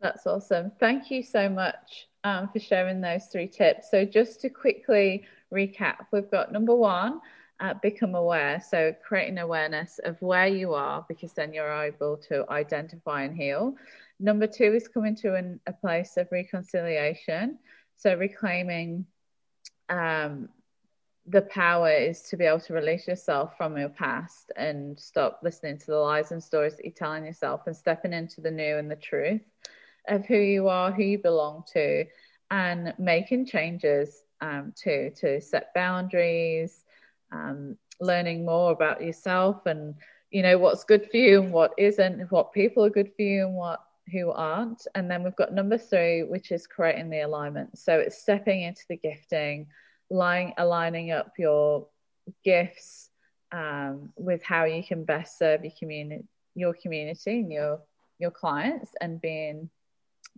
That's 0.00 0.26
awesome. 0.26 0.72
Thank 0.80 1.10
you 1.10 1.22
so 1.22 1.48
much 1.48 2.08
um, 2.24 2.48
for 2.52 2.58
sharing 2.58 3.00
those 3.00 3.26
three 3.26 3.46
tips. 3.46 3.90
So 3.90 4.04
just 4.04 4.40
to 4.40 4.48
quickly 4.48 5.24
recap 5.52 6.06
we've 6.12 6.30
got 6.30 6.50
number 6.50 6.74
one 6.74 7.20
uh, 7.62 7.74
become 7.80 8.14
aware. 8.16 8.60
So, 8.60 8.94
creating 9.06 9.38
awareness 9.38 10.00
of 10.04 10.20
where 10.20 10.48
you 10.48 10.74
are 10.74 11.06
because 11.08 11.32
then 11.32 11.54
you're 11.54 11.72
able 11.72 12.16
to 12.28 12.44
identify 12.50 13.22
and 13.22 13.34
heal. 13.34 13.76
Number 14.18 14.46
two 14.48 14.74
is 14.74 14.88
coming 14.88 15.14
to 15.16 15.36
an, 15.36 15.60
a 15.66 15.72
place 15.72 16.16
of 16.16 16.28
reconciliation. 16.32 17.58
So, 17.96 18.16
reclaiming 18.16 19.06
um, 19.88 20.48
the 21.26 21.42
power 21.42 21.90
is 21.90 22.22
to 22.22 22.36
be 22.36 22.44
able 22.44 22.58
to 22.60 22.74
release 22.74 23.06
yourself 23.06 23.56
from 23.56 23.78
your 23.78 23.90
past 23.90 24.50
and 24.56 24.98
stop 24.98 25.38
listening 25.44 25.78
to 25.78 25.86
the 25.86 25.96
lies 25.96 26.32
and 26.32 26.42
stories 26.42 26.74
that 26.76 26.84
you're 26.84 26.92
telling 26.92 27.24
yourself 27.24 27.62
and 27.66 27.76
stepping 27.76 28.12
into 28.12 28.40
the 28.40 28.50
new 28.50 28.76
and 28.76 28.90
the 28.90 28.96
truth 28.96 29.42
of 30.08 30.26
who 30.26 30.36
you 30.36 30.66
are, 30.66 30.90
who 30.90 31.04
you 31.04 31.18
belong 31.18 31.62
to, 31.74 32.04
and 32.50 32.92
making 32.98 33.46
changes 33.46 34.24
um, 34.40 34.72
to 34.76 35.10
to 35.10 35.40
set 35.40 35.72
boundaries, 35.74 36.84
um, 37.32 37.76
learning 38.00 38.44
more 38.44 38.72
about 38.72 39.02
yourself 39.02 39.66
and 39.66 39.94
you 40.30 40.42
know 40.42 40.58
what's 40.58 40.84
good 40.84 41.08
for 41.10 41.16
you 41.16 41.42
and 41.42 41.52
what 41.52 41.72
isn't, 41.76 42.30
what 42.30 42.52
people 42.52 42.84
are 42.84 42.90
good 42.90 43.12
for 43.16 43.22
you 43.22 43.46
and 43.46 43.54
what 43.54 43.80
who 44.10 44.30
aren't. 44.30 44.86
And 44.94 45.10
then 45.10 45.22
we've 45.22 45.36
got 45.36 45.52
number 45.52 45.78
three, 45.78 46.22
which 46.22 46.50
is 46.50 46.66
creating 46.66 47.10
the 47.10 47.20
alignment. 47.20 47.78
So 47.78 47.98
it's 47.98 48.20
stepping 48.20 48.62
into 48.62 48.82
the 48.88 48.96
gifting 48.96 49.66
line, 50.10 50.52
aligning 50.58 51.12
up 51.12 51.32
your 51.38 51.86
gifts 52.44 53.10
um, 53.52 54.12
with 54.16 54.42
how 54.42 54.64
you 54.64 54.82
can 54.82 55.04
best 55.04 55.38
serve 55.38 55.64
your 55.64 55.72
community, 55.78 56.24
your 56.54 56.74
community 56.74 57.40
and 57.40 57.52
your 57.52 57.80
your 58.18 58.30
clients, 58.30 58.92
and 59.00 59.20
being 59.20 59.68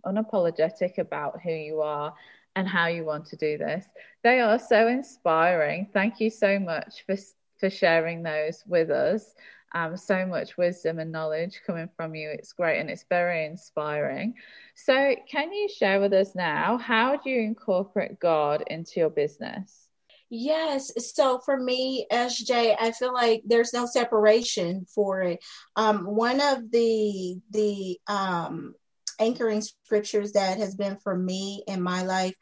unapologetic 0.05 0.97
about 0.97 1.41
who 1.41 1.51
you 1.51 1.81
are 1.81 2.13
and 2.55 2.67
how 2.67 2.87
you 2.87 3.05
want 3.05 3.25
to 3.27 3.35
do 3.35 3.57
this. 3.57 3.85
They 4.23 4.39
are 4.39 4.59
so 4.59 4.87
inspiring. 4.87 5.89
Thank 5.93 6.19
you 6.19 6.29
so 6.29 6.59
much 6.59 7.03
for 7.05 7.15
for 7.59 7.69
sharing 7.69 8.21
those 8.21 8.63
with 8.67 8.89
us. 8.89 9.33
Um, 9.73 9.97
so 9.97 10.25
much 10.25 10.57
wisdom 10.57 10.99
and 10.99 11.11
knowledge 11.11 11.61
coming 11.67 11.89
from 11.97 12.15
you. 12.15 12.29
It's 12.29 12.53
great 12.53 12.79
and 12.79 12.89
it's 12.89 13.05
very 13.09 13.45
inspiring. 13.45 14.35
So, 14.75 15.15
can 15.29 15.51
you 15.51 15.67
share 15.67 15.99
with 15.99 16.13
us 16.13 16.33
now 16.33 16.77
how 16.77 17.17
do 17.17 17.29
you 17.29 17.41
incorporate 17.41 18.19
God 18.19 18.63
into 18.67 18.99
your 19.01 19.09
business? 19.09 19.89
Yes. 20.29 20.91
So 21.13 21.39
for 21.39 21.57
me, 21.57 22.07
SJ, 22.11 22.75
I 22.79 22.91
feel 22.91 23.13
like 23.13 23.43
there's 23.45 23.73
no 23.73 23.85
separation 23.85 24.85
for 24.93 25.21
it. 25.21 25.43
Um, 25.75 26.05
one 26.05 26.41
of 26.41 26.71
the 26.71 27.39
the 27.51 27.99
um, 28.07 28.73
anchoring 29.19 29.61
scriptures 29.61 30.33
that 30.33 30.57
has 30.57 30.75
been 30.75 30.97
for 30.97 31.15
me 31.15 31.63
in 31.67 31.81
my 31.81 32.03
life 32.03 32.33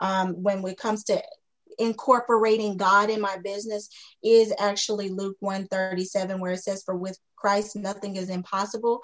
um, 0.00 0.42
when 0.42 0.64
it 0.66 0.76
comes 0.78 1.04
to 1.04 1.22
incorporating 1.78 2.76
God 2.76 3.10
in 3.10 3.20
my 3.20 3.38
business 3.42 3.88
is 4.22 4.52
actually 4.58 5.08
Luke 5.08 5.36
137 5.40 6.40
where 6.40 6.52
it 6.52 6.62
says 6.62 6.82
for 6.84 6.94
with 6.94 7.18
Christ 7.42 7.74
nothing 7.74 8.16
is 8.16 8.30
impossible. 8.30 9.02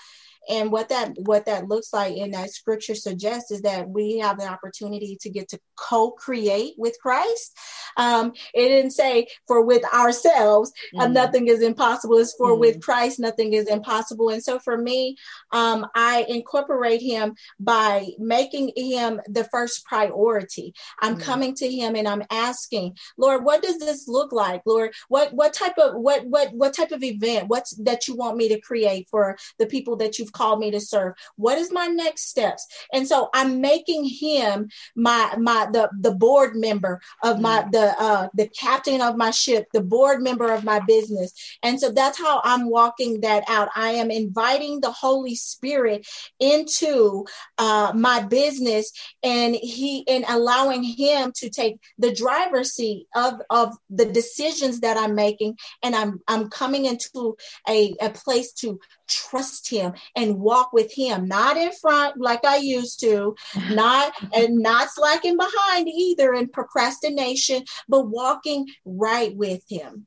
And 0.48 0.72
what 0.72 0.88
that 0.88 1.12
what 1.18 1.44
that 1.46 1.68
looks 1.68 1.92
like 1.92 2.16
in 2.16 2.30
that 2.30 2.50
scripture 2.50 2.94
suggests 2.94 3.50
is 3.50 3.62
that 3.62 3.88
we 3.88 4.18
have 4.18 4.38
the 4.38 4.46
opportunity 4.46 5.18
to 5.20 5.28
get 5.28 5.48
to 5.48 5.58
co-create 5.76 6.74
with 6.78 6.96
christ. 7.02 7.56
Um, 7.96 8.32
it 8.54 8.68
didn't 8.68 8.92
say 8.92 9.26
for 9.46 9.62
with 9.62 9.84
ourselves 9.92 10.72
uh, 10.96 11.00
mm. 11.00 11.04
uh, 11.04 11.08
nothing 11.08 11.48
is 11.48 11.60
impossible. 11.60 12.16
It's 12.18 12.34
for 12.34 12.52
mm. 12.52 12.60
with 12.60 12.80
christ 12.80 13.18
nothing 13.20 13.52
is 13.52 13.66
impossible. 13.66 14.30
And 14.30 14.42
so 14.42 14.58
for 14.58 14.78
me 14.78 15.16
um, 15.52 15.86
i 15.94 16.24
incorporate 16.28 17.02
him 17.02 17.34
by 17.60 18.06
making 18.18 18.72
him 18.76 19.20
the 19.28 19.44
first 19.44 19.84
priority. 19.84 20.72
I'm 21.00 21.16
mm. 21.16 21.22
coming 21.22 21.54
to 21.56 21.68
him 21.68 21.96
and 21.96 22.08
i'm 22.08 22.22
asking 22.30 22.96
lord 23.16 23.44
what 23.44 23.62
does 23.62 23.78
this 23.78 24.08
look 24.08 24.32
like? 24.32 24.62
Lord 24.64 24.92
what 25.08 25.32
what 25.34 25.52
type 25.52 25.76
of 25.78 25.94
what 25.94 26.24
what 26.26 26.52
what 26.52 26.74
type 26.74 26.92
of 26.92 27.02
event? 27.02 27.48
What's 27.48 27.72
that 27.84 28.06
you 28.08 28.16
want 28.16 28.27
me 28.36 28.48
to 28.48 28.60
create 28.60 29.08
for 29.10 29.36
the 29.58 29.66
people 29.66 29.96
that 29.96 30.18
you've 30.18 30.32
called 30.32 30.60
me 30.60 30.70
to 30.70 30.80
serve? 30.80 31.14
What 31.36 31.58
is 31.58 31.72
my 31.72 31.86
next 31.86 32.28
steps? 32.28 32.66
And 32.92 33.06
so 33.06 33.28
I'm 33.34 33.60
making 33.60 34.04
him 34.04 34.68
my 34.96 35.34
my 35.38 35.68
the 35.72 35.90
the 36.00 36.12
board 36.14 36.56
member 36.56 37.00
of 37.22 37.40
my 37.40 37.62
mm. 37.62 37.72
the 37.72 37.94
uh 38.00 38.28
the 38.34 38.48
captain 38.48 39.00
of 39.00 39.16
my 39.16 39.30
ship, 39.30 39.66
the 39.72 39.82
board 39.82 40.22
member 40.22 40.52
of 40.52 40.64
my 40.64 40.80
business. 40.80 41.32
And 41.62 41.80
so 41.80 41.90
that's 41.90 42.18
how 42.18 42.40
I'm 42.44 42.70
walking 42.70 43.20
that 43.20 43.44
out. 43.48 43.68
I 43.74 43.90
am 43.90 44.10
inviting 44.10 44.80
the 44.80 44.92
Holy 44.92 45.34
Spirit 45.34 46.06
into 46.40 47.24
uh 47.58 47.92
my 47.94 48.22
business 48.22 48.92
and 49.22 49.54
he 49.54 50.06
and 50.08 50.24
allowing 50.28 50.82
him 50.82 51.32
to 51.36 51.50
take 51.50 51.78
the 51.98 52.12
driver's 52.12 52.72
seat 52.72 53.06
of 53.14 53.40
of 53.50 53.76
the 53.90 54.06
decisions 54.06 54.80
that 54.80 54.96
I'm 54.96 55.14
making 55.14 55.56
and 55.82 55.94
I'm 55.94 56.20
I'm 56.28 56.48
coming 56.48 56.84
into 56.84 57.36
a, 57.68 57.94
a 58.00 58.10
place 58.24 58.52
to 58.52 58.78
trust 59.08 59.68
him 59.68 59.92
and 60.16 60.38
walk 60.38 60.72
with 60.72 60.92
him. 60.92 61.26
Not 61.28 61.56
in 61.56 61.72
front 61.72 62.20
like 62.20 62.44
i 62.44 62.56
used 62.56 63.00
to 63.00 63.34
not 63.70 64.12
and 64.34 64.58
not 64.58 64.88
slacking 64.90 65.36
behind 65.36 65.88
either 65.88 66.34
in 66.34 66.48
procrastination 66.48 67.64
but 67.88 68.08
walking 68.08 68.66
right 68.84 69.34
with 69.36 69.62
him. 69.68 70.06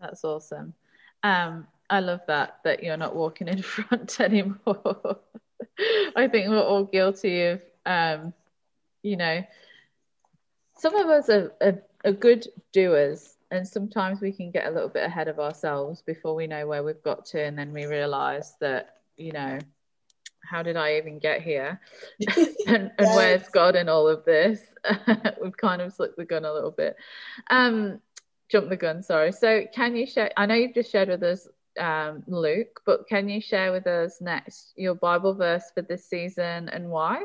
That's 0.00 0.24
awesome. 0.24 0.74
Um 1.22 1.66
i 1.90 2.00
love 2.00 2.20
that 2.26 2.58
that 2.64 2.82
you're 2.82 2.96
not 2.96 3.14
walking 3.14 3.48
in 3.48 3.62
front 3.74 4.20
anymore. 4.20 5.18
I 6.16 6.28
think 6.28 6.48
we're 6.48 6.60
all 6.60 6.84
guilty 6.84 7.42
of 7.42 7.62
um 7.86 8.32
you 9.02 9.16
know 9.16 9.44
some 10.78 10.96
of 10.96 11.06
us 11.08 11.28
are, 11.28 11.52
are, 11.60 11.82
are 12.04 12.12
good 12.12 12.48
doers 12.72 13.36
and 13.52 13.68
sometimes 13.68 14.20
we 14.20 14.32
can 14.32 14.50
get 14.50 14.66
a 14.66 14.70
little 14.70 14.88
bit 14.88 15.04
ahead 15.04 15.28
of 15.28 15.38
ourselves 15.38 16.02
before 16.02 16.34
we 16.34 16.46
know 16.46 16.66
where 16.66 16.82
we've 16.82 17.02
got 17.02 17.24
to 17.26 17.40
and 17.40 17.56
then 17.56 17.72
we 17.72 17.84
realize 17.84 18.54
that 18.60 18.96
you 19.16 19.30
know 19.30 19.58
how 20.50 20.62
did 20.62 20.76
i 20.76 20.96
even 20.96 21.20
get 21.20 21.40
here? 21.42 21.80
And, 22.66 22.92
and 22.98 23.08
yes. 23.08 23.16
where's 23.16 23.48
god 23.48 23.76
in 23.76 23.88
all 23.88 24.08
of 24.08 24.24
this? 24.24 24.60
We've 25.42 25.56
kind 25.56 25.82
of 25.82 25.92
slipped 25.92 26.16
the 26.16 26.24
gun 26.24 26.44
a 26.44 26.52
little 26.52 26.70
bit. 26.70 26.96
Um 27.50 28.00
jump 28.48 28.68
the 28.68 28.76
gun 28.76 29.02
sorry. 29.02 29.32
So 29.32 29.64
can 29.74 29.94
you 29.96 30.06
share 30.06 30.30
i 30.36 30.46
know 30.46 30.54
you've 30.54 30.74
just 30.74 30.90
shared 30.90 31.08
with 31.08 31.22
us 31.22 31.46
um, 31.78 32.22
luke 32.26 32.80
but 32.84 33.08
can 33.08 33.28
you 33.28 33.40
share 33.40 33.72
with 33.72 33.86
us 33.86 34.20
next 34.20 34.74
your 34.76 34.94
bible 34.94 35.32
verse 35.32 35.64
for 35.74 35.80
this 35.80 36.04
season 36.04 36.68
and 36.68 36.90
why 36.90 37.24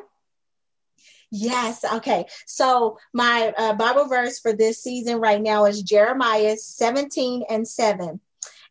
Yes. 1.31 1.83
Okay. 1.83 2.25
So 2.45 2.97
my 3.13 3.53
uh, 3.57 3.73
Bible 3.73 4.07
verse 4.07 4.39
for 4.39 4.53
this 4.53 4.81
season 4.81 5.19
right 5.19 5.41
now 5.41 5.65
is 5.65 5.81
Jeremiah 5.81 6.55
17 6.55 7.43
and 7.49 7.67
7. 7.67 8.19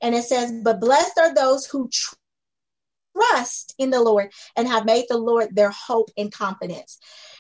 And 0.03 0.15
it 0.15 0.25
says, 0.25 0.53
But 0.63 0.81
blessed 0.81 1.19
are 1.19 1.35
those 1.35 1.67
who 1.67 1.91
trust 3.15 3.75
in 3.79 3.91
the 3.91 4.01
Lord 4.01 4.33
and 4.57 4.67
have 4.69 4.87
made 4.87 5.07
the 5.09 5.19
Lord 5.19 5.55
their 5.55 5.71
hope 5.71 6.11
and 6.17 6.33
confidence. 6.33 6.99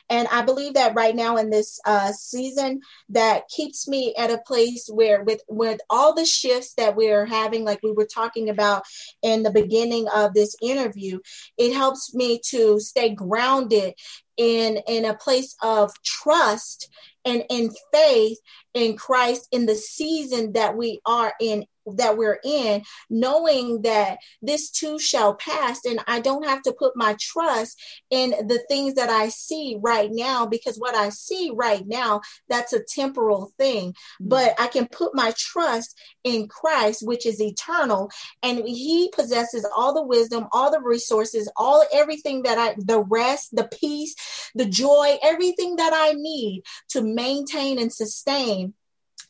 And 0.08 0.28
I 0.28 0.42
believe 0.42 0.74
that 0.74 0.94
right 0.94 1.16
now 1.16 1.36
in 1.36 1.50
this 1.50 1.80
uh, 1.84 2.12
season, 2.12 2.80
that 3.08 3.48
keeps 3.48 3.88
me 3.88 4.14
at 4.16 4.30
a 4.30 4.38
place 4.38 4.88
where, 4.88 5.24
with 5.24 5.40
with 5.48 5.80
all 5.90 6.14
the 6.14 6.24
shifts 6.24 6.74
that 6.74 6.94
we're 6.94 7.26
having, 7.26 7.64
like 7.64 7.80
we 7.82 7.90
were 7.90 8.06
talking 8.06 8.48
about 8.48 8.84
in 9.22 9.42
the 9.42 9.50
beginning 9.50 10.06
of 10.14 10.32
this 10.32 10.54
interview, 10.62 11.18
it 11.58 11.74
helps 11.74 12.14
me 12.14 12.40
to 12.50 12.78
stay 12.78 13.10
grounded 13.14 13.94
in 14.36 14.78
in 14.86 15.04
a 15.04 15.14
place 15.14 15.56
of 15.62 15.92
trust 16.02 16.88
and 17.24 17.44
in 17.50 17.70
faith 17.92 18.38
in 18.74 18.96
Christ 18.96 19.48
in 19.52 19.66
the 19.66 19.74
season 19.74 20.52
that 20.52 20.76
we 20.76 21.00
are 21.06 21.32
in 21.40 21.66
that 21.94 22.16
we're 22.16 22.40
in, 22.44 22.82
knowing 23.08 23.82
that 23.82 24.18
this 24.42 24.70
too 24.70 24.98
shall 24.98 25.34
pass. 25.34 25.84
And 25.84 26.00
I 26.06 26.20
don't 26.20 26.46
have 26.46 26.62
to 26.62 26.72
put 26.72 26.96
my 26.96 27.16
trust 27.20 27.80
in 28.10 28.30
the 28.30 28.60
things 28.68 28.94
that 28.94 29.10
I 29.10 29.28
see 29.28 29.78
right 29.80 30.10
now, 30.12 30.46
because 30.46 30.76
what 30.78 30.94
I 30.94 31.10
see 31.10 31.52
right 31.54 31.86
now, 31.86 32.20
that's 32.48 32.72
a 32.72 32.82
temporal 32.82 33.52
thing. 33.58 33.90
Mm-hmm. 33.92 34.28
But 34.28 34.54
I 34.58 34.66
can 34.66 34.86
put 34.86 35.14
my 35.14 35.32
trust 35.36 35.98
in 36.24 36.48
Christ, 36.48 37.06
which 37.06 37.26
is 37.26 37.40
eternal, 37.40 38.10
and 38.42 38.58
He 38.66 39.10
possesses 39.14 39.66
all 39.76 39.94
the 39.94 40.02
wisdom, 40.02 40.46
all 40.52 40.70
the 40.70 40.80
resources, 40.80 41.50
all 41.56 41.84
everything 41.92 42.42
that 42.42 42.58
I, 42.58 42.74
the 42.78 43.02
rest, 43.02 43.54
the 43.54 43.68
peace, 43.80 44.14
the 44.54 44.66
joy, 44.66 45.18
everything 45.22 45.76
that 45.76 45.92
I 45.94 46.14
need 46.14 46.62
to 46.90 47.02
maintain 47.02 47.78
and 47.78 47.92
sustain 47.92 48.74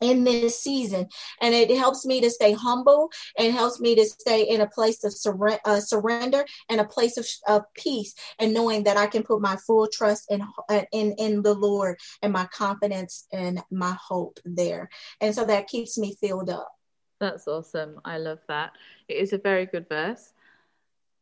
in 0.01 0.23
this 0.23 0.61
season. 0.61 1.07
And 1.41 1.53
it 1.53 1.69
helps 1.75 2.05
me 2.05 2.21
to 2.21 2.29
stay 2.29 2.53
humble 2.53 3.09
and 3.37 3.53
helps 3.53 3.79
me 3.79 3.95
to 3.95 4.05
stay 4.05 4.43
in 4.43 4.61
a 4.61 4.67
place 4.67 5.03
of 5.03 5.13
uh, 5.65 5.79
surrender 5.79 6.45
and 6.69 6.81
a 6.81 6.85
place 6.85 7.17
of, 7.17 7.25
of 7.47 7.63
peace 7.73 8.13
and 8.39 8.53
knowing 8.53 8.83
that 8.83 8.97
i 8.97 9.07
can 9.07 9.23
put 9.23 9.41
my 9.41 9.55
full 9.65 9.87
trust 9.91 10.25
in, 10.29 10.41
uh, 10.69 10.81
in 10.91 11.13
in 11.17 11.41
the 11.41 11.53
lord 11.53 11.97
and 12.21 12.33
my 12.33 12.45
confidence 12.47 13.27
and 13.31 13.61
my 13.71 13.95
hope 13.99 14.39
there. 14.45 14.89
And 15.21 15.33
so 15.33 15.45
that 15.45 15.67
keeps 15.67 15.97
me 15.97 16.15
filled 16.19 16.49
up. 16.49 16.69
That's 17.19 17.47
awesome. 17.47 17.99
I 18.05 18.17
love 18.17 18.39
that. 18.47 18.73
It 19.07 19.15
is 19.15 19.33
a 19.33 19.37
very 19.37 19.65
good 19.65 19.87
verse. 19.89 20.33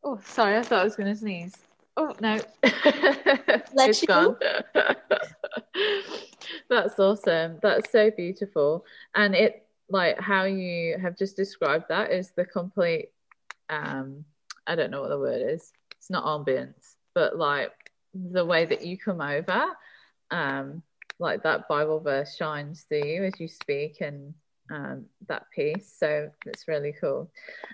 Oh 0.04 0.20
sorry 0.24 0.58
i 0.58 0.62
thought 0.62 0.82
i 0.82 0.84
was 0.84 0.96
going 0.96 1.12
to 1.12 1.20
sneeze 1.20 1.58
oh 1.98 2.14
no 2.22 2.40
it's 2.64 4.06
gone 4.06 4.36
That's 6.70 7.00
awesome. 7.00 7.60
That's 7.62 7.92
so 7.92 8.12
beautiful. 8.12 8.86
And 9.14 9.36
it 9.36 9.68
like 9.90 10.20
how 10.20 10.46
you 10.46 10.98
have 10.98 11.18
just 11.18 11.36
described 11.36 11.86
that 11.90 12.12
is 12.12 12.32
the 12.32 12.46
complete 12.46 13.10
um 13.70 14.26
I 14.66 14.76
don't 14.76 14.92
know 14.92 15.02
what 15.02 15.10
the 15.10 15.20
word 15.20 15.42
is. 15.48 15.72
It's 15.98 16.10
not 16.10 16.26
ambience, 16.26 16.96
but 17.14 17.38
like 17.38 17.72
the 18.14 18.46
way 18.46 18.66
that 18.66 18.86
you 18.86 18.98
come 18.98 19.22
over 19.22 19.66
um 20.32 20.82
like 21.20 21.44
that 21.44 21.68
Bible 21.68 22.00
verse 22.00 22.36
shines 22.36 22.86
through 22.90 23.06
you 23.06 23.24
as 23.24 23.40
you 23.40 23.48
speak 23.48 24.02
and 24.02 24.34
um, 24.72 25.06
that 25.28 25.46
piece. 25.54 25.94
So 25.98 26.30
it's 26.46 26.68
really 26.68 26.94
cool. 27.00 27.32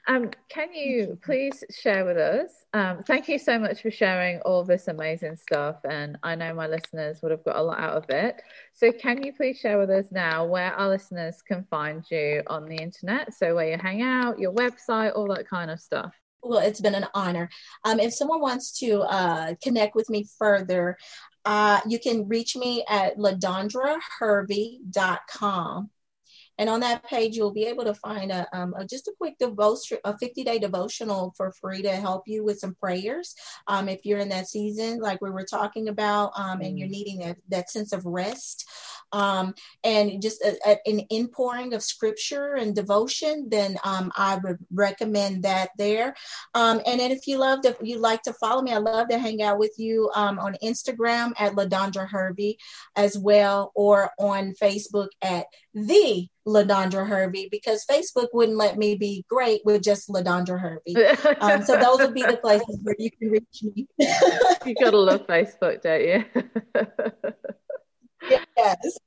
Um, 0.08 0.32
can 0.50 0.74
you 0.74 1.18
please 1.24 1.64
share 1.70 2.06
with 2.06 2.18
us? 2.18 2.50
Um, 2.74 3.04
thank 3.04 3.28
you 3.28 3.38
so 3.38 3.60
much 3.60 3.82
for 3.82 3.92
sharing 3.92 4.40
all 4.42 4.64
this 4.64 4.88
amazing 4.88 5.36
stuff. 5.36 5.78
And 5.90 6.18
I 6.24 6.36
know 6.36 6.54
my 6.54 6.68
listeners 6.68 7.22
would 7.22 7.32
have 7.32 7.44
got 7.44 7.58
a 7.58 7.62
lot 7.62 7.80
out 7.80 7.96
of 7.96 8.10
it. 8.10 8.42
So 8.74 8.92
can 8.92 9.24
you 9.24 9.34
please 9.34 9.60
share 9.60 9.80
with 9.80 9.90
us 9.90 10.06
now 10.12 10.46
where 10.46 10.74
our 10.74 10.90
listeners 10.90 11.42
can 11.42 11.66
find 11.70 12.04
you 12.10 12.44
on 12.48 12.66
the 12.66 12.78
internet? 12.78 13.34
So 13.34 13.56
where 13.56 13.70
you 13.70 13.78
hang 13.78 14.02
out, 14.02 14.40
your 14.40 14.54
website, 14.54 15.16
all 15.16 15.28
that 15.34 15.50
kind 15.50 15.72
of 15.72 15.80
stuff. 15.80 16.14
Well, 16.44 16.60
it's 16.60 16.82
been 16.82 16.96
an 16.96 17.08
honor. 17.14 17.50
Um, 17.86 18.00
if 18.00 18.14
someone 18.14 18.42
wants 18.42 18.80
to 18.80 19.02
uh, 19.02 19.54
connect 19.62 19.96
with 19.96 20.10
me 20.10 20.26
further, 20.40 20.98
uh, 21.46 21.82
you 21.88 22.00
can 22.00 22.28
reach 22.28 22.56
me 22.56 22.84
at 22.90 23.18
ladondrahervey.com. 23.18 25.90
And 26.58 26.70
on 26.70 26.80
that 26.82 27.04
page, 27.04 27.36
you'll 27.36 27.54
be 27.54 27.66
able 27.66 27.86
to 27.86 27.94
find 27.96 28.32
a, 28.32 28.48
um, 28.54 28.74
a 28.78 28.86
just 28.86 29.08
a 29.08 29.14
quick 29.18 29.38
devotion, 29.40 29.98
a 30.04 30.18
50 30.18 30.44
day 30.44 30.60
devotional 30.60 31.34
for 31.36 31.52
free 31.52 31.82
to 31.82 31.92
help 31.92 32.24
you 32.28 32.44
with 32.44 32.60
some 32.60 32.76
prayers. 32.76 33.36
Um, 33.68 33.90
if 33.90 34.06
you're 34.06 34.20
in 34.20 34.30
that 34.30 34.48
season, 34.48 35.00
like 35.00 35.22
we 35.22 35.30
were 35.30 35.46
talking 35.46 35.88
about, 35.90 36.32
um, 36.36 36.62
and 36.62 36.78
you're 36.78 36.88
mm. 36.88 36.92
needing 36.92 37.20
that, 37.20 37.38
that 37.50 37.70
sense 37.70 37.94
of 37.94 38.06
rest 38.06 38.68
um, 39.12 39.54
and 39.84 40.22
just 40.22 40.42
a, 40.42 40.58
a, 40.66 40.78
an 40.90 41.00
inpouring 41.10 41.74
of 41.74 41.84
scripture 41.84 42.56
and 42.56 42.76
devotion, 42.76 43.48
then 43.50 43.78
um, 43.84 44.12
I 44.16 44.38
would 44.44 44.58
recommend 44.74 45.44
that 45.44 45.70
there. 45.78 46.16
Um, 46.54 46.82
and 46.86 47.00
then 47.00 47.12
if 47.12 47.28
you 47.28 47.38
love 47.38 47.62
to, 47.62 47.76
you'd 47.82 48.00
like 48.00 48.22
to 48.24 48.34
follow 48.34 48.62
me, 48.62 48.72
I 48.72 48.78
love 48.78 49.10
to 49.10 49.20
hang 49.20 49.42
out 49.42 49.60
with 49.60 49.74
you 49.78 50.10
um, 50.16 50.40
on 50.40 50.56
Instagram 50.64 51.34
at 51.38 51.54
Ladondra 51.54 52.08
Hervey 52.08 52.58
as 52.96 53.18
well, 53.18 53.72
or 53.76 54.12
on 54.20 54.54
Facebook 54.62 55.10
at 55.22 55.46
the 55.74 56.28
Ladondra 56.48 57.08
Hervey 57.08 57.48
because 57.52 57.86
Facebook 57.90 58.28
wouldn't 58.34 58.58
let 58.58 58.78
me 58.78 58.96
be 58.96 59.26
great 59.30 59.62
with 59.64 59.84
just 59.84 60.10
Ladondra 60.10 60.60
Hervey. 60.60 60.96
Um, 61.40 61.64
so 61.64 61.78
those 61.78 62.00
would 62.00 62.14
be 62.14 62.24
the 62.24 62.38
places 62.42 62.80
where 62.84 62.96
you 62.98 63.12
can 63.12 63.30
reach 63.30 63.64
me. 63.64 63.88
you 64.66 64.76
gotta 64.76 64.98
love 64.98 65.28
Facebook, 65.28 65.82
don't 65.82 66.02
you? 66.02 66.26
yes. 68.58 68.98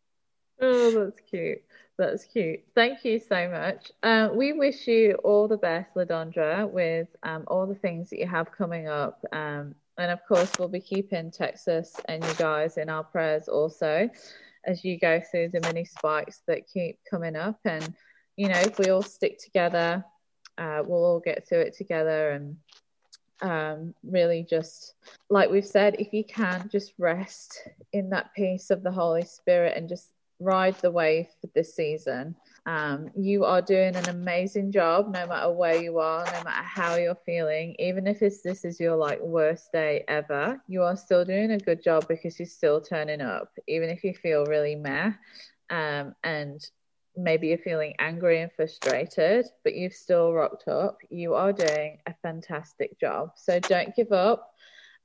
Oh, 0.60 1.04
that's 1.04 1.20
cute. 1.28 1.62
That's 1.96 2.24
cute. 2.24 2.60
Thank 2.74 3.04
you 3.04 3.20
so 3.20 3.48
much. 3.48 3.92
Uh, 4.02 4.28
we 4.32 4.52
wish 4.52 4.88
you 4.88 5.14
all 5.22 5.46
the 5.46 5.56
best, 5.56 5.94
Ladondra, 5.94 6.68
with 6.68 7.08
um, 7.22 7.44
all 7.46 7.66
the 7.66 7.74
things 7.74 8.10
that 8.10 8.18
you 8.18 8.26
have 8.26 8.50
coming 8.50 8.88
up. 8.88 9.24
Um, 9.32 9.74
and 9.96 10.10
of 10.10 10.18
course, 10.26 10.50
we'll 10.58 10.68
be 10.68 10.80
keeping 10.80 11.30
Texas 11.30 11.94
and 12.08 12.24
you 12.24 12.34
guys 12.34 12.78
in 12.78 12.88
our 12.88 13.04
prayers 13.04 13.46
also 13.48 14.10
as 14.66 14.84
you 14.84 14.98
go 14.98 15.20
through 15.30 15.50
the 15.50 15.60
mini 15.60 15.84
spikes 15.84 16.42
that 16.48 16.66
keep 16.66 16.98
coming 17.08 17.36
up. 17.36 17.60
And, 17.64 17.94
you 18.36 18.48
know, 18.48 18.58
if 18.58 18.78
we 18.78 18.90
all 18.90 19.02
stick 19.02 19.38
together, 19.38 20.04
uh, 20.58 20.82
we'll 20.84 21.04
all 21.04 21.20
get 21.20 21.46
through 21.48 21.60
it 21.60 21.76
together 21.76 22.30
and 22.30 22.56
um, 23.42 23.94
really 24.04 24.46
just 24.48 24.94
like 25.30 25.50
we've 25.50 25.66
said 25.66 25.96
if 25.98 26.12
you 26.12 26.24
can 26.24 26.68
just 26.70 26.92
rest 26.98 27.68
in 27.92 28.10
that 28.10 28.32
peace 28.34 28.70
of 28.70 28.82
the 28.82 28.90
holy 28.90 29.22
spirit 29.22 29.76
and 29.76 29.88
just 29.88 30.10
ride 30.40 30.74
the 30.76 30.90
wave 30.90 31.26
for 31.40 31.48
this 31.54 31.74
season. 31.74 32.34
Um, 32.66 33.10
you 33.16 33.44
are 33.44 33.60
doing 33.62 33.94
an 33.94 34.08
amazing 34.08 34.72
job 34.72 35.12
no 35.12 35.26
matter 35.26 35.50
where 35.50 35.76
you 35.76 35.98
are 35.98 36.24
no 36.24 36.44
matter 36.44 36.62
how 36.62 36.96
you're 36.96 37.18
feeling 37.26 37.76
even 37.78 38.06
if 38.06 38.20
this 38.20 38.64
is 38.64 38.80
your 38.80 38.96
like 38.96 39.20
worst 39.20 39.70
day 39.70 40.02
ever 40.08 40.58
you 40.66 40.82
are 40.82 40.96
still 40.96 41.26
doing 41.26 41.50
a 41.50 41.58
good 41.58 41.82
job 41.84 42.08
because 42.08 42.38
you're 42.38 42.46
still 42.46 42.80
turning 42.80 43.20
up 43.20 43.50
even 43.68 43.90
if 43.90 44.02
you 44.02 44.14
feel 44.14 44.46
really 44.46 44.76
meh. 44.76 45.12
Um, 45.68 46.14
and 46.24 46.66
maybe 47.16 47.48
you're 47.48 47.58
feeling 47.58 47.94
angry 47.98 48.40
and 48.40 48.52
frustrated, 48.52 49.46
but 49.62 49.74
you've 49.74 49.94
still 49.94 50.32
rocked 50.32 50.68
up, 50.68 50.98
you 51.10 51.34
are 51.34 51.52
doing 51.52 51.98
a 52.06 52.14
fantastic 52.22 52.98
job. 52.98 53.32
So 53.36 53.60
don't 53.60 53.94
give 53.94 54.12
up. 54.12 54.50